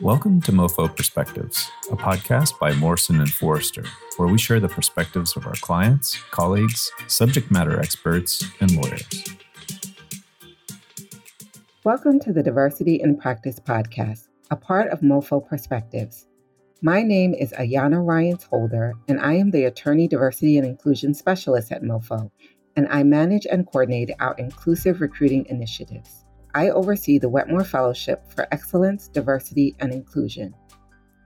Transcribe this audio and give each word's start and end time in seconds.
Welcome 0.00 0.40
to 0.40 0.50
MoFo 0.50 0.94
Perspectives, 0.94 1.70
a 1.88 1.96
podcast 1.96 2.58
by 2.58 2.72
Morrison 2.74 3.20
and 3.20 3.32
Foerster, 3.32 3.84
where 4.16 4.26
we 4.26 4.38
share 4.38 4.58
the 4.58 4.68
perspectives 4.68 5.36
of 5.36 5.46
our 5.46 5.54
clients, 5.54 6.18
colleagues, 6.32 6.90
subject 7.06 7.52
matter 7.52 7.78
experts, 7.78 8.44
and 8.58 8.74
lawyers. 8.74 9.06
Welcome 11.84 12.18
to 12.20 12.32
the 12.32 12.42
Diversity 12.42 12.96
in 12.96 13.16
Practice 13.16 13.60
podcast, 13.60 14.26
a 14.50 14.56
part 14.56 14.90
of 14.90 14.98
MoFo 14.98 15.46
Perspectives. 15.46 16.26
My 16.82 17.02
name 17.02 17.32
is 17.32 17.52
Ayana 17.52 18.04
Ryans 18.04 18.42
Holder, 18.42 18.94
and 19.06 19.20
I 19.20 19.34
am 19.34 19.52
the 19.52 19.66
Attorney 19.66 20.08
Diversity 20.08 20.58
and 20.58 20.66
Inclusion 20.66 21.14
Specialist 21.14 21.70
at 21.70 21.84
MoFo, 21.84 22.32
and 22.74 22.88
I 22.88 23.04
manage 23.04 23.46
and 23.46 23.64
coordinate 23.64 24.10
our 24.18 24.34
inclusive 24.38 25.00
recruiting 25.00 25.46
initiatives. 25.48 26.23
I 26.56 26.68
oversee 26.68 27.18
the 27.18 27.28
Wetmore 27.28 27.64
Fellowship 27.64 28.22
for 28.30 28.46
Excellence, 28.52 29.08
Diversity, 29.08 29.74
and 29.80 29.92
Inclusion. 29.92 30.54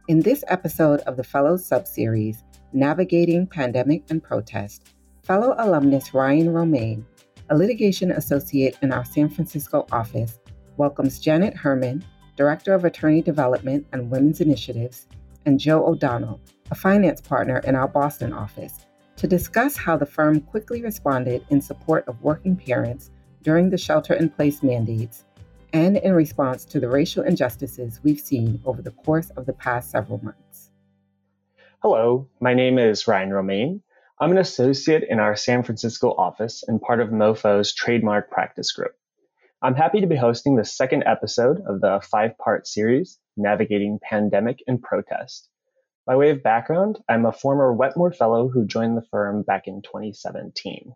In 0.09 0.21
this 0.21 0.43
episode 0.48 1.01
of 1.01 1.19
the 1.19 1.23
Fellows 1.23 1.69
subseries, 1.69 2.39
Navigating 2.73 3.47
Pandemic 3.47 4.05
and 4.09 4.23
Protest, 4.23 4.95
fellow 5.23 5.55
alumnus 5.59 6.15
Ryan 6.15 6.55
Romaine, 6.55 7.05
a 7.51 7.57
litigation 7.57 8.12
associate 8.12 8.79
in 8.80 8.91
our 8.91 9.05
San 9.05 9.29
Francisco 9.29 9.87
office, 9.93 10.38
welcomes 10.79 11.19
Janet 11.19 11.55
Herman, 11.55 12.02
Director 12.37 12.73
of 12.73 12.87
Attorney 12.87 13.21
Development 13.21 13.87
and 13.93 14.10
Women's 14.10 14.41
Initiatives, 14.41 15.09
and 15.45 15.60
Joe 15.60 15.85
O'Donnell, 15.85 16.41
a 16.71 16.74
finance 16.74 17.21
partner 17.21 17.59
in 17.66 17.74
our 17.74 17.88
Boston 17.88 18.33
office, 18.33 18.87
to 19.16 19.27
discuss 19.27 19.77
how 19.77 19.99
the 19.99 20.07
firm 20.07 20.41
quickly 20.41 20.80
responded 20.83 21.45
in 21.51 21.60
support 21.60 22.09
of 22.09 22.23
working 22.23 22.57
parents 22.57 23.10
during 23.43 23.71
the 23.71 23.79
shelter 23.79 24.15
in 24.15 24.29
place 24.29 24.63
mandates 24.63 25.24
and 25.73 25.97
in 25.97 26.13
response 26.13 26.65
to 26.65 26.81
the 26.81 26.89
racial 26.89 27.23
injustices 27.23 28.01
we've 28.03 28.21
seen 28.21 28.61
over 28.65 28.83
the 28.83 28.91
course 28.91 29.31
of 29.31 29.47
the 29.47 29.53
past 29.53 29.91
several 29.91 30.23
months. 30.23 30.71
Hello, 31.83 32.29
my 32.41 32.55
name 32.55 32.79
is 32.79 33.07
Ryan 33.07 33.33
Romaine. 33.33 33.83
I'm 34.21 34.33
an 34.33 34.38
associate 34.38 35.05
in 35.09 35.21
our 35.21 35.37
San 35.37 35.63
Francisco 35.63 36.10
office 36.10 36.65
and 36.66 36.80
part 36.80 37.01
of 37.01 37.10
MoFo's 37.10 37.73
trademark 37.73 38.30
practice 38.30 38.73
group. 38.73 38.93
I'm 39.63 39.75
happy 39.75 40.01
to 40.01 40.07
be 40.07 40.16
hosting 40.16 40.57
the 40.57 40.65
second 40.65 41.05
episode 41.05 41.60
of 41.66 41.80
the 41.80 42.01
five 42.10 42.38
part 42.38 42.66
series, 42.66 43.19
Navigating 43.37 43.99
Pandemic 44.03 44.59
and 44.66 44.82
Protest. 44.82 45.49
By 46.07 46.16
way 46.16 46.30
of 46.30 46.43
background, 46.43 46.99
I'm 47.09 47.27
a 47.27 47.32
former 47.32 47.73
Wetmore 47.73 48.13
Fellow 48.13 48.49
who 48.49 48.66
joined 48.66 48.97
the 48.97 49.07
firm 49.10 49.43
back 49.43 49.66
in 49.66 49.82
2017. 49.82 50.95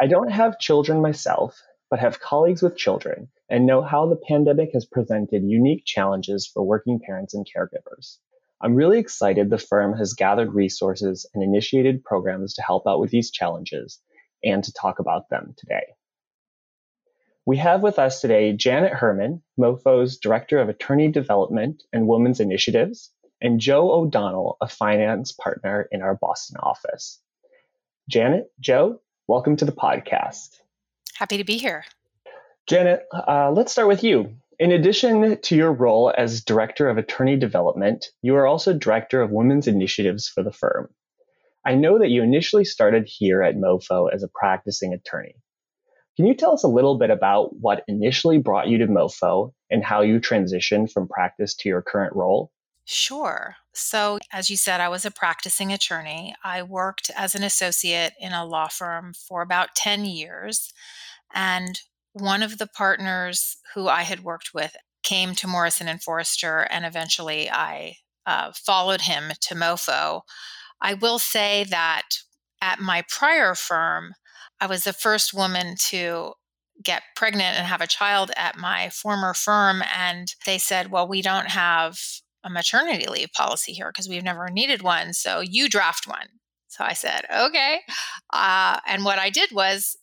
I 0.00 0.06
don't 0.06 0.30
have 0.30 0.58
children 0.58 1.00
myself, 1.00 1.60
but 1.92 2.00
have 2.00 2.20
colleagues 2.20 2.62
with 2.62 2.74
children 2.74 3.28
and 3.50 3.66
know 3.66 3.82
how 3.82 4.08
the 4.08 4.16
pandemic 4.16 4.70
has 4.72 4.86
presented 4.86 5.42
unique 5.44 5.84
challenges 5.84 6.46
for 6.46 6.62
working 6.62 6.98
parents 6.98 7.34
and 7.34 7.46
caregivers. 7.46 8.16
I'm 8.62 8.74
really 8.74 8.98
excited 8.98 9.50
the 9.50 9.58
firm 9.58 9.94
has 9.98 10.14
gathered 10.14 10.54
resources 10.54 11.28
and 11.34 11.44
initiated 11.44 12.02
programs 12.02 12.54
to 12.54 12.62
help 12.62 12.86
out 12.86 12.98
with 12.98 13.10
these 13.10 13.30
challenges 13.30 14.00
and 14.42 14.64
to 14.64 14.72
talk 14.72 15.00
about 15.00 15.28
them 15.28 15.54
today. 15.58 15.84
We 17.44 17.58
have 17.58 17.82
with 17.82 17.98
us 17.98 18.22
today 18.22 18.54
Janet 18.54 18.94
Herman, 18.94 19.42
MoFo's 19.60 20.16
Director 20.16 20.60
of 20.60 20.70
Attorney 20.70 21.08
Development 21.08 21.82
and 21.92 22.08
Women's 22.08 22.40
Initiatives, 22.40 23.10
and 23.42 23.60
Joe 23.60 23.92
O'Donnell, 23.92 24.56
a 24.62 24.66
finance 24.66 25.32
partner 25.32 25.90
in 25.92 26.00
our 26.00 26.14
Boston 26.14 26.56
office. 26.56 27.20
Janet, 28.08 28.50
Joe, 28.60 28.98
Welcome 29.28 29.54
to 29.58 29.64
the 29.64 29.72
podcast. 29.72 30.61
Happy 31.22 31.36
to 31.36 31.44
be 31.44 31.56
here. 31.56 31.84
Janet, 32.66 33.06
uh, 33.12 33.52
let's 33.52 33.70
start 33.70 33.86
with 33.86 34.02
you. 34.02 34.34
In 34.58 34.72
addition 34.72 35.40
to 35.40 35.54
your 35.54 35.72
role 35.72 36.12
as 36.18 36.42
Director 36.42 36.88
of 36.88 36.98
Attorney 36.98 37.36
Development, 37.36 38.04
you 38.22 38.34
are 38.34 38.44
also 38.44 38.72
Director 38.72 39.22
of 39.22 39.30
Women's 39.30 39.68
Initiatives 39.68 40.26
for 40.26 40.42
the 40.42 40.50
firm. 40.50 40.88
I 41.64 41.76
know 41.76 42.00
that 42.00 42.08
you 42.08 42.24
initially 42.24 42.64
started 42.64 43.06
here 43.06 43.40
at 43.40 43.54
MoFo 43.54 44.12
as 44.12 44.24
a 44.24 44.28
practicing 44.34 44.92
attorney. 44.92 45.36
Can 46.16 46.26
you 46.26 46.34
tell 46.34 46.54
us 46.54 46.64
a 46.64 46.68
little 46.68 46.98
bit 46.98 47.10
about 47.10 47.54
what 47.54 47.84
initially 47.86 48.38
brought 48.38 48.66
you 48.66 48.78
to 48.78 48.88
MoFo 48.88 49.52
and 49.70 49.84
how 49.84 50.00
you 50.00 50.18
transitioned 50.18 50.90
from 50.90 51.06
practice 51.06 51.54
to 51.54 51.68
your 51.68 51.82
current 51.82 52.16
role? 52.16 52.50
Sure. 52.84 53.54
So, 53.72 54.18
as 54.32 54.50
you 54.50 54.56
said, 54.56 54.80
I 54.80 54.88
was 54.88 55.04
a 55.04 55.10
practicing 55.12 55.72
attorney. 55.72 56.34
I 56.42 56.64
worked 56.64 57.12
as 57.16 57.36
an 57.36 57.44
associate 57.44 58.12
in 58.20 58.32
a 58.32 58.44
law 58.44 58.66
firm 58.66 59.14
for 59.14 59.40
about 59.40 59.76
10 59.76 60.04
years. 60.04 60.72
And 61.34 61.78
one 62.12 62.42
of 62.42 62.58
the 62.58 62.66
partners 62.66 63.56
who 63.74 63.88
I 63.88 64.02
had 64.02 64.22
worked 64.22 64.50
with 64.54 64.76
came 65.02 65.34
to 65.34 65.48
Morrison 65.48 65.88
and 65.88 66.02
Foerster, 66.02 66.60
and 66.70 66.84
eventually 66.84 67.50
I 67.50 67.96
uh, 68.26 68.52
followed 68.54 69.02
him 69.02 69.32
to 69.40 69.54
MoFo. 69.54 70.22
I 70.80 70.94
will 70.94 71.18
say 71.18 71.64
that 71.70 72.02
at 72.60 72.80
my 72.80 73.02
prior 73.08 73.54
firm, 73.54 74.12
I 74.60 74.66
was 74.66 74.84
the 74.84 74.92
first 74.92 75.34
woman 75.34 75.74
to 75.86 76.34
get 76.82 77.02
pregnant 77.16 77.56
and 77.56 77.66
have 77.66 77.80
a 77.80 77.86
child 77.86 78.30
at 78.36 78.56
my 78.56 78.90
former 78.90 79.34
firm. 79.34 79.82
And 79.94 80.32
they 80.46 80.58
said, 80.58 80.90
Well, 80.90 81.08
we 81.08 81.22
don't 81.22 81.48
have 81.48 81.98
a 82.44 82.50
maternity 82.50 83.06
leave 83.06 83.32
policy 83.32 83.72
here 83.72 83.90
because 83.90 84.08
we've 84.08 84.24
never 84.24 84.48
needed 84.50 84.82
one. 84.82 85.12
So 85.12 85.40
you 85.40 85.68
draft 85.68 86.06
one. 86.06 86.28
So 86.68 86.84
I 86.84 86.94
said, 86.94 87.26
okay. 87.30 87.80
Uh, 88.32 88.78
and 88.86 89.04
what 89.04 89.18
I 89.18 89.28
did 89.28 89.50
was, 89.52 89.96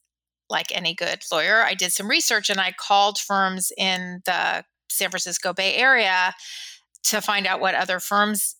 like 0.49 0.67
any 0.71 0.93
good 0.93 1.23
lawyer, 1.31 1.63
I 1.63 1.73
did 1.73 1.91
some 1.91 2.09
research 2.09 2.49
and 2.49 2.59
I 2.59 2.71
called 2.71 3.17
firms 3.17 3.71
in 3.77 4.21
the 4.25 4.63
San 4.89 5.09
Francisco 5.09 5.53
Bay 5.53 5.75
Area 5.75 6.33
to 7.03 7.21
find 7.21 7.47
out 7.47 7.59
what 7.59 7.75
other 7.75 7.99
firms 7.99 8.55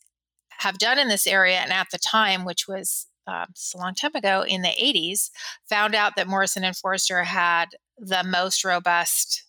have 0.59 0.78
done 0.78 0.99
in 0.99 1.07
this 1.07 1.25
area. 1.25 1.57
And 1.57 1.72
at 1.72 1.88
the 1.91 1.97
time, 1.97 2.45
which 2.45 2.67
was 2.67 3.07
uh, 3.28 3.45
a 3.75 3.78
long 3.78 3.95
time 3.95 4.16
ago 4.16 4.44
in 4.47 4.61
the 4.61 4.69
80s, 4.69 5.29
found 5.69 5.95
out 5.95 6.16
that 6.16 6.28
Morrison 6.28 6.63
and 6.63 6.75
Foerster 6.75 7.23
had 7.23 7.69
the 7.97 8.23
most 8.23 8.63
robust 8.63 9.44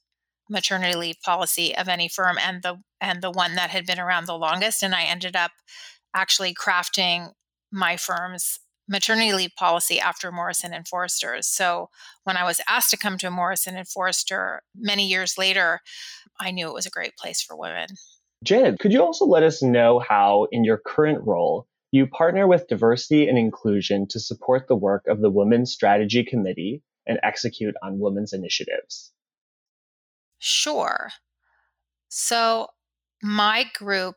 maternity 0.49 0.97
leave 0.97 1.21
policy 1.25 1.77
of 1.77 1.89
any 1.89 2.09
firm 2.09 2.37
and 2.41 2.63
the 2.63 2.77
and 3.01 3.23
the 3.23 3.31
one 3.31 3.55
that 3.55 3.71
had 3.71 3.87
been 3.87 4.01
around 4.01 4.27
the 4.27 4.37
longest 4.37 4.83
and 4.83 4.95
I 4.95 5.05
ended 5.05 5.37
up 5.37 5.53
actually 6.13 6.53
crafting 6.53 7.31
my 7.71 7.97
firm's 7.97 8.59
maternity 8.91 9.33
leave 9.33 9.55
policy 9.57 10.01
after 10.01 10.33
Morrison 10.33 10.75
and 10.75 10.87
Foerster's. 10.87 11.47
So 11.47 11.89
when 12.25 12.37
I 12.37 12.45
was 12.45 12.61
asked 12.69 12.91
to 12.91 12.97
come 12.99 13.17
to 13.19 13.31
Morrison 13.31 13.77
and 13.77 13.89
Foerster 13.89 14.63
many 14.75 15.07
years 15.07 15.39
later, 15.39 15.81
I 16.39 16.51
knew 16.51 16.69
it 16.69 16.75
was 16.75 16.87
a 16.87 16.91
great 16.91 17.17
place 17.17 17.41
for 17.41 17.57
women. 17.57 17.87
Janet, 18.43 18.81
could 18.81 18.93
you 18.93 19.03
also 19.03 19.25
let 19.25 19.45
us 19.45 19.63
know 19.63 20.01
how 20.01 20.49
in 20.51 20.65
your 20.65 20.79
current 20.79 21.25
role 21.25 21.67
you 21.93 22.07
partner 22.07 22.47
with 22.47 22.69
diversity 22.69 23.29
and 23.29 23.39
inclusion 23.39 24.07
to 24.09 24.19
support 24.19 24.67
the 24.67 24.77
work 24.77 25.07
of 25.07 25.21
the 25.21 25.31
Women's 25.31 25.73
Strategy 25.73 26.25
Committee 26.25 26.83
and 27.07 27.21
execute 27.23 27.75
on 27.83 28.01
women's 28.01 28.33
initiatives? 28.33 29.13
Sure. 30.39 31.11
So 32.09 32.69
my 33.23 33.67
group 33.75 34.17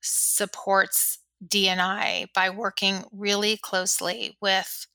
supports 0.00 1.18
DNI 1.46 2.26
by 2.34 2.50
working 2.50 3.04
really 3.12 3.56
closely 3.56 4.36
with 4.40 4.86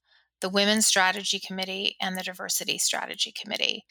the 0.41 0.49
Women's 0.49 0.85
Strategy 0.85 1.39
Committee 1.39 1.95
and 2.01 2.17
the 2.17 2.23
Diversity 2.23 2.77
Strategy 2.77 3.31
Committee. 3.31 3.83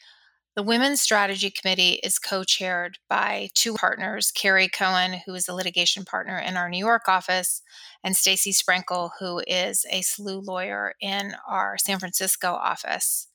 The 0.55 0.63
Women's 0.63 1.01
Strategy 1.01 1.51
Committee 1.51 1.99
is 2.03 2.17
co 2.17 2.43
chaired 2.43 2.97
by 3.09 3.49
two 3.53 3.75
partners, 3.75 4.31
Carrie 4.31 4.69
Cohen, 4.69 5.21
who 5.25 5.35
is 5.35 5.47
a 5.47 5.53
litigation 5.53 6.03
partner 6.03 6.37
in 6.39 6.57
our 6.57 6.69
New 6.69 6.83
York 6.83 7.07
office, 7.07 7.61
and 8.03 8.15
Stacey 8.15 8.51
Sprenkel, 8.51 9.11
who 9.19 9.43
is 9.45 9.85
a 9.91 10.01
SLU 10.01 10.43
lawyer 10.43 10.93
in 10.99 11.33
our 11.47 11.77
San 11.77 11.99
Francisco 11.99 12.53
office 12.53 13.27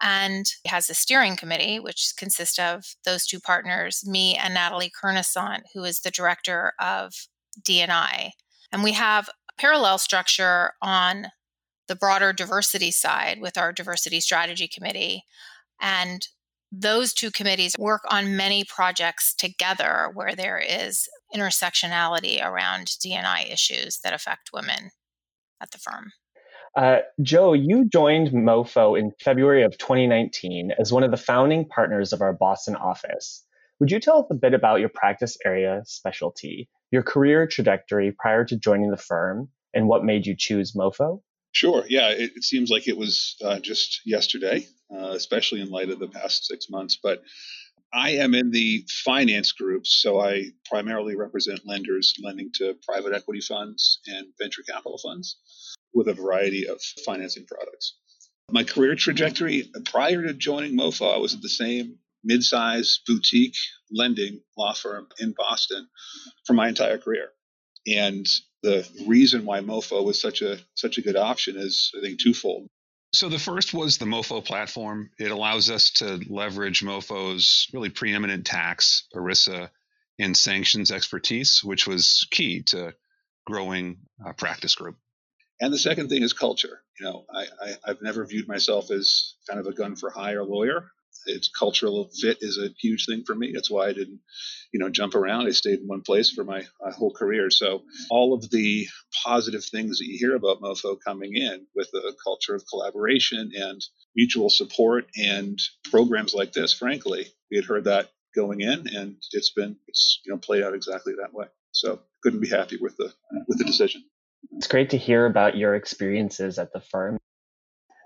and 0.00 0.46
it 0.64 0.70
has 0.70 0.88
a 0.88 0.94
steering 0.94 1.36
committee, 1.36 1.78
which 1.78 2.14
consists 2.16 2.58
of 2.58 2.96
those 3.04 3.26
two 3.26 3.38
partners, 3.38 4.06
me 4.06 4.34
and 4.34 4.54
Natalie 4.54 4.90
Kernisant, 4.90 5.64
who 5.74 5.84
is 5.84 6.00
the 6.00 6.10
director 6.10 6.72
of 6.80 7.12
DNI. 7.62 8.30
And 8.72 8.82
we 8.82 8.92
have 8.92 9.28
a 9.28 9.60
parallel 9.60 9.98
structure 9.98 10.72
on 10.80 11.26
the 11.88 11.96
broader 11.96 12.32
diversity 12.32 12.90
side 12.90 13.40
with 13.40 13.58
our 13.58 13.72
diversity 13.72 14.20
strategy 14.20 14.68
committee. 14.68 15.24
And 15.80 16.26
those 16.72 17.12
two 17.12 17.30
committees 17.30 17.76
work 17.78 18.02
on 18.08 18.36
many 18.36 18.64
projects 18.64 19.34
together 19.34 20.10
where 20.14 20.36
there 20.36 20.58
is 20.58 21.08
intersectionality 21.34 22.44
around 22.44 22.86
DNI 22.86 23.52
issues 23.52 23.98
that 24.04 24.12
affect 24.12 24.50
women 24.52 24.90
at 25.60 25.72
the 25.72 25.78
firm. 25.78 26.12
Uh, 26.76 26.98
Joe, 27.20 27.52
you 27.52 27.88
joined 27.88 28.28
MoFo 28.28 28.96
in 28.96 29.12
February 29.20 29.64
of 29.64 29.76
2019 29.78 30.72
as 30.78 30.92
one 30.92 31.02
of 31.02 31.10
the 31.10 31.16
founding 31.16 31.66
partners 31.66 32.12
of 32.12 32.22
our 32.22 32.32
Boston 32.32 32.76
office. 32.76 33.44
Would 33.80 33.90
you 33.90 33.98
tell 33.98 34.20
us 34.20 34.26
a 34.30 34.34
bit 34.34 34.54
about 34.54 34.78
your 34.78 34.90
practice 34.90 35.36
area 35.44 35.82
specialty, 35.84 36.68
your 36.90 37.02
career 37.02 37.46
trajectory 37.46 38.12
prior 38.12 38.44
to 38.44 38.56
joining 38.56 38.90
the 38.90 38.96
firm, 38.96 39.48
and 39.74 39.88
what 39.88 40.04
made 40.04 40.26
you 40.26 40.34
choose 40.36 40.72
MoFo? 40.72 41.22
Sure. 41.52 41.84
Yeah, 41.88 42.10
it, 42.10 42.32
it 42.36 42.44
seems 42.44 42.70
like 42.70 42.88
it 42.88 42.96
was 42.96 43.36
uh, 43.44 43.58
just 43.60 44.00
yesterday, 44.04 44.66
uh, 44.94 45.10
especially 45.10 45.60
in 45.60 45.70
light 45.70 45.90
of 45.90 45.98
the 45.98 46.08
past 46.08 46.46
six 46.46 46.70
months. 46.70 46.98
But 47.02 47.22
I 47.92 48.10
am 48.10 48.34
in 48.34 48.50
the 48.50 48.84
finance 49.04 49.50
group, 49.52 49.86
so 49.86 50.20
I 50.20 50.50
primarily 50.64 51.16
represent 51.16 51.66
lenders 51.66 52.14
lending 52.22 52.50
to 52.54 52.76
private 52.86 53.12
equity 53.12 53.40
funds 53.40 54.00
and 54.06 54.26
venture 54.40 54.62
capital 54.62 54.98
funds 54.98 55.38
with 55.92 56.06
a 56.08 56.14
variety 56.14 56.68
of 56.68 56.80
financing 57.04 57.46
products. 57.46 57.96
My 58.52 58.62
career 58.62 58.94
trajectory 58.94 59.68
prior 59.86 60.22
to 60.22 60.34
joining 60.34 60.76
MoFo, 60.76 61.12
I 61.12 61.18
was 61.18 61.34
at 61.34 61.42
the 61.42 61.48
same 61.48 61.98
mid-sized 62.24 63.00
boutique 63.06 63.56
lending 63.90 64.40
law 64.56 64.74
firm 64.74 65.08
in 65.18 65.32
Boston 65.36 65.88
for 66.46 66.52
my 66.52 66.68
entire 66.68 66.98
career. 66.98 67.30
And 67.86 68.26
the 68.62 68.86
reason 69.06 69.44
why 69.44 69.60
MoFo 69.60 70.04
was 70.04 70.20
such 70.20 70.42
a 70.42 70.58
such 70.74 70.98
a 70.98 71.02
good 71.02 71.16
option 71.16 71.56
is 71.56 71.90
I 71.96 72.02
think 72.02 72.20
twofold. 72.20 72.68
So 73.12 73.28
the 73.28 73.38
first 73.38 73.74
was 73.74 73.98
the 73.98 74.04
MoFo 74.04 74.44
platform. 74.44 75.10
It 75.18 75.32
allows 75.32 75.68
us 75.68 75.90
to 75.94 76.20
leverage 76.28 76.82
MoFo's 76.82 77.66
really 77.72 77.90
preeminent 77.90 78.46
tax, 78.46 79.08
ERISA, 79.14 79.70
and 80.20 80.36
sanctions 80.36 80.92
expertise, 80.92 81.64
which 81.64 81.88
was 81.88 82.26
key 82.30 82.62
to 82.64 82.94
growing 83.46 83.96
a 84.24 84.32
practice 84.32 84.76
group. 84.76 84.96
And 85.60 85.72
the 85.72 85.78
second 85.78 86.08
thing 86.08 86.22
is 86.22 86.32
culture. 86.32 86.82
You 87.00 87.06
know, 87.06 87.24
I, 87.34 87.46
I, 87.60 87.74
I've 87.84 88.02
never 88.02 88.24
viewed 88.24 88.46
myself 88.46 88.90
as 88.90 89.34
kind 89.48 89.58
of 89.58 89.66
a 89.66 89.72
gun 89.72 89.96
for 89.96 90.10
hire 90.10 90.44
lawyer 90.44 90.90
its 91.26 91.48
cultural 91.48 92.10
fit 92.20 92.38
is 92.40 92.58
a 92.58 92.70
huge 92.80 93.06
thing 93.06 93.24
for 93.24 93.34
me. 93.34 93.52
That's 93.52 93.70
why 93.70 93.88
I 93.88 93.92
didn't, 93.92 94.20
you 94.72 94.80
know, 94.80 94.88
jump 94.88 95.14
around. 95.14 95.46
I 95.46 95.50
stayed 95.50 95.80
in 95.80 95.86
one 95.86 96.02
place 96.02 96.30
for 96.30 96.44
my, 96.44 96.64
my 96.80 96.92
whole 96.92 97.12
career. 97.12 97.50
So 97.50 97.82
all 98.10 98.34
of 98.34 98.50
the 98.50 98.86
positive 99.24 99.64
things 99.64 99.98
that 99.98 100.06
you 100.06 100.18
hear 100.18 100.34
about 100.34 100.60
MoFo 100.60 100.96
coming 101.04 101.34
in 101.34 101.66
with 101.74 101.88
a 101.94 102.12
culture 102.22 102.54
of 102.54 102.64
collaboration 102.68 103.52
and 103.54 103.80
mutual 104.14 104.50
support 104.50 105.06
and 105.16 105.58
programs 105.84 106.34
like 106.34 106.52
this, 106.52 106.72
frankly, 106.72 107.26
we 107.50 107.56
had 107.56 107.66
heard 107.66 107.84
that 107.84 108.10
going 108.34 108.60
in, 108.60 108.86
and 108.94 109.16
it's 109.32 109.50
been 109.50 109.76
it's 109.88 110.20
you 110.24 110.32
know 110.32 110.38
played 110.38 110.62
out 110.62 110.74
exactly 110.74 111.14
that 111.20 111.34
way. 111.34 111.46
So 111.72 112.00
couldn't 112.22 112.40
be 112.40 112.48
happy 112.48 112.78
with 112.80 112.96
the 112.96 113.12
with 113.48 113.58
the 113.58 113.64
decision. 113.64 114.04
It's 114.52 114.68
great 114.68 114.90
to 114.90 114.96
hear 114.96 115.26
about 115.26 115.56
your 115.56 115.74
experiences 115.74 116.58
at 116.58 116.72
the 116.72 116.80
firm. 116.80 117.18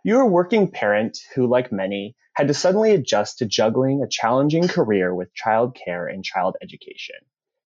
You're 0.07 0.21
a 0.21 0.27
working 0.27 0.71
parent 0.71 1.19
who, 1.35 1.47
like 1.47 1.73
many, 1.73 2.15
had 2.35 2.49
to 2.49 2.55
suddenly 2.55 2.91
adjust 2.91 3.39
to 3.39 3.47
juggling 3.47 4.03
a 4.03 4.09
challenging 4.09 4.69
career 4.69 5.15
with 5.15 5.31
childcare 5.35 6.13
and 6.13 6.23
child 6.23 6.57
education. 6.61 7.17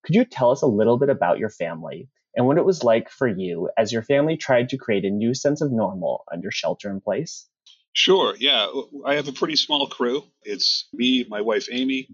Could 0.05 0.15
you 0.15 0.23
tell 0.23 0.51
us 0.51 0.61
a 0.61 0.67
little 0.67 0.97
bit 0.97 1.09
about 1.09 1.37
your 1.37 1.49
family 1.49 2.07
and 2.33 2.47
what 2.47 2.57
it 2.57 2.63
was 2.63 2.81
like 2.81 3.09
for 3.09 3.27
you 3.27 3.69
as 3.77 3.91
your 3.91 4.03
family 4.03 4.37
tried 4.37 4.69
to 4.69 4.77
create 4.77 5.03
a 5.03 5.09
new 5.09 5.33
sense 5.33 5.59
of 5.59 5.73
normal 5.73 6.23
under 6.31 6.49
shelter 6.49 6.89
in 6.89 7.01
place? 7.01 7.45
Sure. 7.91 8.33
Yeah. 8.39 8.69
I 9.05 9.15
have 9.15 9.27
a 9.27 9.33
pretty 9.33 9.57
small 9.57 9.87
crew. 9.87 10.23
It's 10.43 10.87
me, 10.93 11.25
my 11.27 11.41
wife, 11.41 11.67
Amy, 11.69 12.07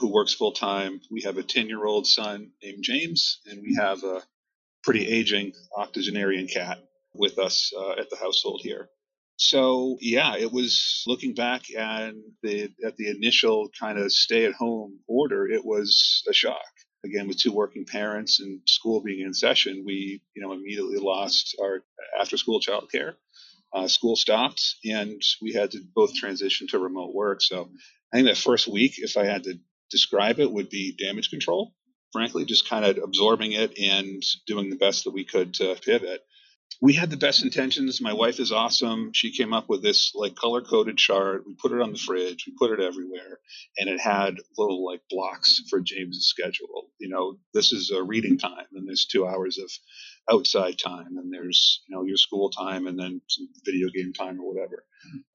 who 0.00 0.10
works 0.10 0.32
full 0.32 0.52
time. 0.52 1.02
We 1.10 1.20
have 1.22 1.36
a 1.36 1.42
10 1.42 1.68
year 1.68 1.84
old 1.84 2.06
son 2.06 2.52
named 2.62 2.82
James, 2.82 3.40
and 3.44 3.60
we 3.60 3.74
have 3.74 4.02
a 4.04 4.22
pretty 4.82 5.06
aging 5.06 5.52
octogenarian 5.76 6.46
cat 6.46 6.78
with 7.12 7.38
us 7.38 7.74
uh, 7.76 7.92
at 7.92 8.08
the 8.08 8.16
household 8.16 8.62
here. 8.62 8.88
So 9.36 9.98
yeah, 10.00 10.36
it 10.36 10.50
was 10.50 11.04
looking 11.06 11.34
back 11.34 11.70
at 11.74 12.14
the 12.42 12.70
at 12.84 12.96
the 12.96 13.10
initial 13.10 13.68
kind 13.78 13.98
of 13.98 14.10
stay 14.12 14.46
at 14.46 14.54
home 14.54 15.00
order, 15.06 15.46
it 15.46 15.64
was 15.64 16.22
a 16.28 16.32
shock. 16.32 16.62
Again, 17.04 17.28
with 17.28 17.38
two 17.38 17.52
working 17.52 17.84
parents 17.84 18.40
and 18.40 18.60
school 18.66 19.02
being 19.02 19.24
in 19.24 19.34
session, 19.34 19.84
we 19.86 20.22
you 20.34 20.42
know 20.42 20.52
immediately 20.52 20.96
lost 20.98 21.56
our 21.60 21.84
after 22.18 22.36
school 22.36 22.60
childcare. 22.60 23.14
Uh, 23.72 23.88
school 23.88 24.16
stopped, 24.16 24.76
and 24.84 25.20
we 25.42 25.52
had 25.52 25.72
to 25.72 25.80
both 25.94 26.14
transition 26.14 26.66
to 26.68 26.78
remote 26.78 27.14
work. 27.14 27.42
So 27.42 27.68
I 28.12 28.16
think 28.16 28.28
that 28.28 28.38
first 28.38 28.66
week, 28.66 28.94
if 28.96 29.18
I 29.18 29.26
had 29.26 29.44
to 29.44 29.58
describe 29.90 30.40
it, 30.40 30.50
would 30.50 30.70
be 30.70 30.96
damage 30.96 31.28
control. 31.28 31.74
Frankly, 32.12 32.46
just 32.46 32.68
kind 32.68 32.86
of 32.86 32.98
absorbing 33.02 33.52
it 33.52 33.78
and 33.78 34.22
doing 34.46 34.70
the 34.70 34.76
best 34.76 35.04
that 35.04 35.12
we 35.12 35.24
could 35.24 35.54
to 35.54 35.74
pivot 35.74 36.22
we 36.80 36.92
had 36.92 37.10
the 37.10 37.16
best 37.16 37.42
intentions. 37.42 38.00
My 38.00 38.12
wife 38.12 38.38
is 38.38 38.52
awesome. 38.52 39.12
She 39.14 39.36
came 39.36 39.52
up 39.52 39.68
with 39.68 39.82
this 39.82 40.12
like 40.14 40.34
color 40.34 40.60
coded 40.60 40.98
chart. 40.98 41.44
We 41.46 41.54
put 41.54 41.72
it 41.72 41.80
on 41.80 41.92
the 41.92 41.98
fridge. 41.98 42.44
We 42.46 42.54
put 42.58 42.78
it 42.78 42.82
everywhere, 42.82 43.38
and 43.78 43.88
it 43.88 44.00
had 44.00 44.36
little 44.58 44.84
like 44.84 45.00
blocks 45.08 45.62
for 45.70 45.80
James's 45.80 46.28
schedule. 46.28 46.90
You 46.98 47.08
know, 47.08 47.38
this 47.54 47.72
is 47.72 47.90
a 47.90 48.02
reading 48.02 48.38
time, 48.38 48.66
and 48.74 48.86
there's 48.86 49.06
two 49.06 49.26
hours 49.26 49.58
of 49.58 49.70
outside 50.30 50.78
time, 50.78 51.16
and 51.16 51.32
there's 51.32 51.82
you 51.88 51.94
know 51.94 52.04
your 52.04 52.16
school 52.16 52.50
time, 52.50 52.86
and 52.86 52.98
then 52.98 53.20
some 53.28 53.48
video 53.64 53.88
game 53.88 54.12
time 54.12 54.40
or 54.40 54.52
whatever. 54.52 54.84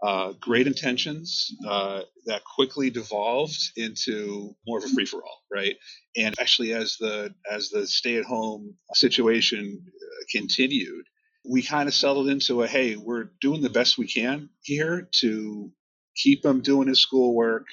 Uh, 0.03 0.33
great 0.39 0.67
intentions 0.67 1.55
uh, 1.67 2.01
that 2.25 2.43
quickly 2.43 2.89
devolved 2.89 3.59
into 3.77 4.55
more 4.67 4.79
of 4.79 4.83
a 4.83 4.89
free 4.89 5.05
for 5.05 5.23
all, 5.23 5.41
right? 5.51 5.75
And 6.17 6.35
actually, 6.39 6.73
as 6.73 6.97
the 6.99 7.33
as 7.49 7.69
the 7.69 7.87
stay 7.87 8.17
at 8.17 8.25
home 8.25 8.75
situation 8.93 9.83
uh, 9.85 10.23
continued 10.31 11.05
we 11.49 11.61
kind 11.61 11.87
of 11.87 11.95
settled 11.95 12.27
into 12.29 12.61
a 12.61 12.67
hey, 12.67 12.95
we're 12.95 13.29
doing 13.41 13.61
the 13.61 13.69
best 13.69 13.97
we 13.97 14.07
can 14.07 14.49
here 14.61 15.09
to 15.21 15.71
keep 16.15 16.45
him 16.45 16.61
doing 16.61 16.87
his 16.87 17.01
schoolwork, 17.01 17.65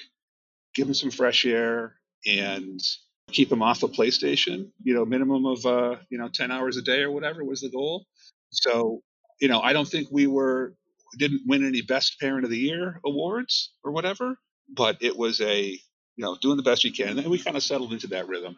give 0.75 0.87
him 0.87 0.93
some 0.93 1.11
fresh 1.11 1.45
air, 1.45 1.95
and 2.25 2.79
keep 3.31 3.51
him 3.51 3.61
off 3.61 3.83
of 3.83 3.91
PlayStation. 3.91 4.71
You 4.83 4.93
know, 4.93 5.05
minimum 5.05 5.45
of 5.45 5.65
uh, 5.65 5.95
you 6.09 6.17
know 6.17 6.29
ten 6.29 6.51
hours 6.51 6.77
a 6.77 6.81
day 6.81 7.01
or 7.01 7.11
whatever 7.11 7.43
was 7.43 7.61
the 7.61 7.69
goal. 7.69 8.05
So, 8.51 9.01
you 9.39 9.47
know, 9.47 9.59
I 9.61 9.73
don't 9.73 9.87
think 9.87 10.09
we 10.11 10.27
were 10.27 10.73
didn't 11.17 11.41
win 11.45 11.65
any 11.65 11.81
Best 11.81 12.19
Parent 12.19 12.43
of 12.43 12.51
the 12.51 12.57
Year 12.57 12.99
awards 13.05 13.71
or 13.83 13.91
whatever, 13.91 14.37
but 14.69 14.97
it 15.01 15.17
was 15.17 15.41
a 15.41 15.79
you 16.19 16.25
know 16.25 16.37
doing 16.41 16.57
the 16.57 16.63
best 16.63 16.83
you 16.83 16.91
can, 16.91 17.17
and 17.17 17.27
we 17.27 17.39
kind 17.39 17.57
of 17.57 17.63
settled 17.63 17.93
into 17.93 18.07
that 18.07 18.27
rhythm. 18.27 18.55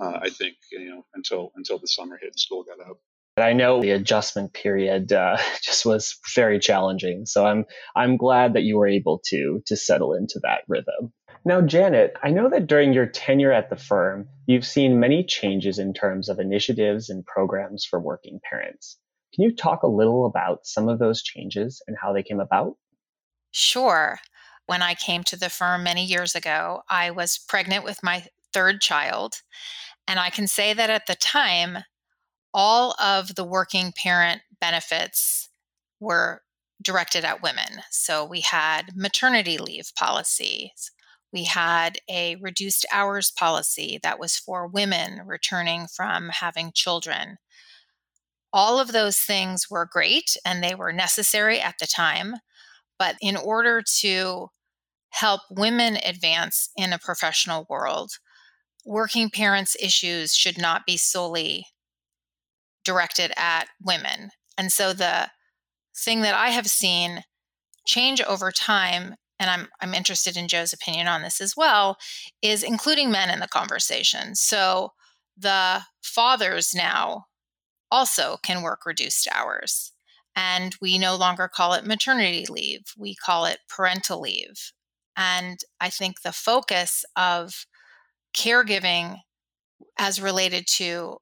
Uh, 0.00 0.18
I 0.22 0.30
think 0.30 0.56
you 0.70 0.90
know 0.90 1.04
until 1.14 1.52
until 1.56 1.78
the 1.78 1.88
summer 1.88 2.18
hit 2.20 2.32
and 2.32 2.40
school 2.40 2.64
got 2.64 2.86
out. 2.86 2.98
I 3.38 3.52
know 3.52 3.80
the 3.80 3.92
adjustment 3.92 4.52
period 4.52 5.12
uh, 5.12 5.38
just 5.62 5.86
was 5.86 6.18
very 6.34 6.58
challenging. 6.58 7.26
So 7.26 7.46
I'm 7.46 7.64
I'm 7.96 8.16
glad 8.16 8.54
that 8.54 8.62
you 8.62 8.76
were 8.76 8.88
able 8.88 9.20
to 9.26 9.62
to 9.66 9.76
settle 9.76 10.14
into 10.14 10.40
that 10.42 10.62
rhythm. 10.68 11.12
Now, 11.44 11.60
Janet, 11.60 12.16
I 12.22 12.30
know 12.30 12.48
that 12.50 12.66
during 12.66 12.92
your 12.92 13.06
tenure 13.06 13.52
at 13.52 13.70
the 13.70 13.76
firm, 13.76 14.28
you've 14.46 14.66
seen 14.66 15.00
many 15.00 15.24
changes 15.24 15.78
in 15.78 15.94
terms 15.94 16.28
of 16.28 16.38
initiatives 16.38 17.08
and 17.08 17.24
programs 17.24 17.84
for 17.84 18.00
working 18.00 18.40
parents. 18.48 18.98
Can 19.34 19.44
you 19.44 19.54
talk 19.54 19.82
a 19.82 19.88
little 19.88 20.26
about 20.26 20.66
some 20.66 20.88
of 20.88 20.98
those 20.98 21.22
changes 21.22 21.82
and 21.86 21.96
how 22.00 22.12
they 22.12 22.22
came 22.22 22.40
about? 22.40 22.76
Sure. 23.50 24.18
When 24.66 24.82
I 24.82 24.94
came 24.94 25.22
to 25.24 25.36
the 25.38 25.48
firm 25.48 25.82
many 25.84 26.04
years 26.04 26.34
ago, 26.34 26.82
I 26.90 27.10
was 27.10 27.38
pregnant 27.38 27.84
with 27.84 28.02
my 28.02 28.26
third 28.52 28.80
child. 28.80 29.42
And 30.06 30.18
I 30.18 30.30
can 30.30 30.46
say 30.46 30.72
that 30.74 30.90
at 30.90 31.06
the 31.06 31.14
time, 31.14 31.78
all 32.52 32.94
of 33.00 33.34
the 33.34 33.44
working 33.44 33.92
parent 33.92 34.42
benefits 34.60 35.48
were 36.00 36.42
directed 36.82 37.24
at 37.24 37.42
women. 37.42 37.82
So 37.90 38.24
we 38.24 38.40
had 38.40 38.96
maternity 38.96 39.58
leave 39.58 39.92
policies. 39.96 40.90
We 41.32 41.44
had 41.44 41.98
a 42.08 42.36
reduced 42.36 42.86
hours 42.92 43.30
policy 43.30 43.98
that 44.02 44.18
was 44.18 44.36
for 44.36 44.66
women 44.66 45.20
returning 45.26 45.86
from 45.94 46.30
having 46.30 46.72
children. 46.74 47.36
All 48.52 48.80
of 48.80 48.92
those 48.92 49.18
things 49.18 49.66
were 49.70 49.88
great 49.90 50.36
and 50.44 50.62
they 50.62 50.74
were 50.74 50.92
necessary 50.92 51.60
at 51.60 51.74
the 51.78 51.86
time. 51.86 52.36
But 52.98 53.16
in 53.20 53.36
order 53.36 53.82
to 54.00 54.48
help 55.10 55.42
women 55.50 55.98
advance 56.04 56.70
in 56.76 56.92
a 56.92 56.98
professional 56.98 57.66
world, 57.68 58.12
working 58.84 59.30
parents' 59.30 59.76
issues 59.80 60.34
should 60.34 60.58
not 60.58 60.86
be 60.86 60.96
solely 60.96 61.66
directed 62.84 63.32
at 63.36 63.68
women. 63.82 64.30
And 64.56 64.72
so 64.72 64.92
the 64.92 65.28
thing 65.96 66.22
that 66.22 66.34
I 66.34 66.48
have 66.48 66.66
seen 66.66 67.22
change 67.86 68.20
over 68.22 68.50
time, 68.50 69.14
and 69.38 69.50
I'm 69.50 69.68
I'm 69.80 69.94
interested 69.94 70.36
in 70.36 70.48
Joe's 70.48 70.72
opinion 70.72 71.06
on 71.06 71.22
this 71.22 71.40
as 71.40 71.56
well, 71.56 71.98
is 72.42 72.62
including 72.62 73.10
men 73.10 73.30
in 73.30 73.40
the 73.40 73.48
conversation. 73.48 74.34
So 74.34 74.92
the 75.36 75.82
fathers 76.02 76.74
now 76.74 77.26
also 77.90 78.38
can 78.42 78.62
work 78.62 78.84
reduced 78.84 79.28
hours. 79.32 79.92
And 80.36 80.76
we 80.80 80.98
no 80.98 81.16
longer 81.16 81.48
call 81.48 81.72
it 81.72 81.84
maternity 81.84 82.46
leave, 82.48 82.82
we 82.96 83.14
call 83.14 83.44
it 83.44 83.58
parental 83.68 84.20
leave. 84.20 84.72
And 85.16 85.58
I 85.80 85.90
think 85.90 86.22
the 86.22 86.32
focus 86.32 87.04
of 87.16 87.66
caregiving 88.36 89.18
as 89.98 90.20
related 90.20 90.66
to 90.68 91.18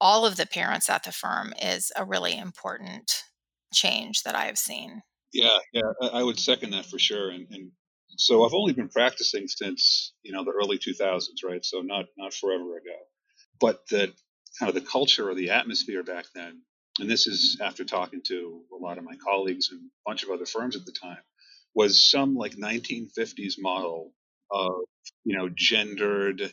all 0.00 0.24
of 0.24 0.36
the 0.36 0.46
parents 0.46 0.88
at 0.88 1.04
the 1.04 1.12
firm 1.12 1.52
is 1.60 1.90
a 1.96 2.04
really 2.04 2.36
important 2.36 3.24
change 3.72 4.22
that 4.22 4.34
I 4.34 4.46
have 4.46 4.58
seen. 4.58 5.02
Yeah, 5.32 5.58
yeah, 5.72 5.82
I 6.12 6.22
would 6.22 6.38
second 6.38 6.70
that 6.70 6.86
for 6.86 6.98
sure. 6.98 7.30
And, 7.30 7.46
and 7.50 7.70
so 8.16 8.44
I've 8.44 8.54
only 8.54 8.72
been 8.72 8.88
practicing 8.88 9.48
since 9.48 10.12
you 10.22 10.32
know 10.32 10.44
the 10.44 10.52
early 10.52 10.78
2000s, 10.78 11.44
right? 11.44 11.64
So 11.64 11.80
not 11.80 12.06
not 12.16 12.34
forever 12.34 12.76
ago, 12.76 12.96
but 13.60 13.86
the 13.88 14.12
kind 14.58 14.68
of 14.68 14.74
the 14.74 14.88
culture 14.88 15.28
or 15.30 15.34
the 15.34 15.50
atmosphere 15.50 16.02
back 16.02 16.26
then, 16.34 16.62
and 17.00 17.10
this 17.10 17.26
is 17.26 17.58
after 17.62 17.84
talking 17.84 18.22
to 18.28 18.62
a 18.72 18.76
lot 18.82 18.98
of 18.98 19.04
my 19.04 19.16
colleagues 19.16 19.70
and 19.70 19.80
a 19.80 20.10
bunch 20.10 20.22
of 20.22 20.30
other 20.30 20.46
firms 20.46 20.76
at 20.76 20.84
the 20.86 20.92
time, 20.92 21.18
was 21.74 22.10
some 22.10 22.34
like 22.36 22.54
1950s 22.56 23.54
model 23.58 24.12
of 24.50 24.72
you 25.24 25.36
know, 25.36 25.48
gendered. 25.54 26.52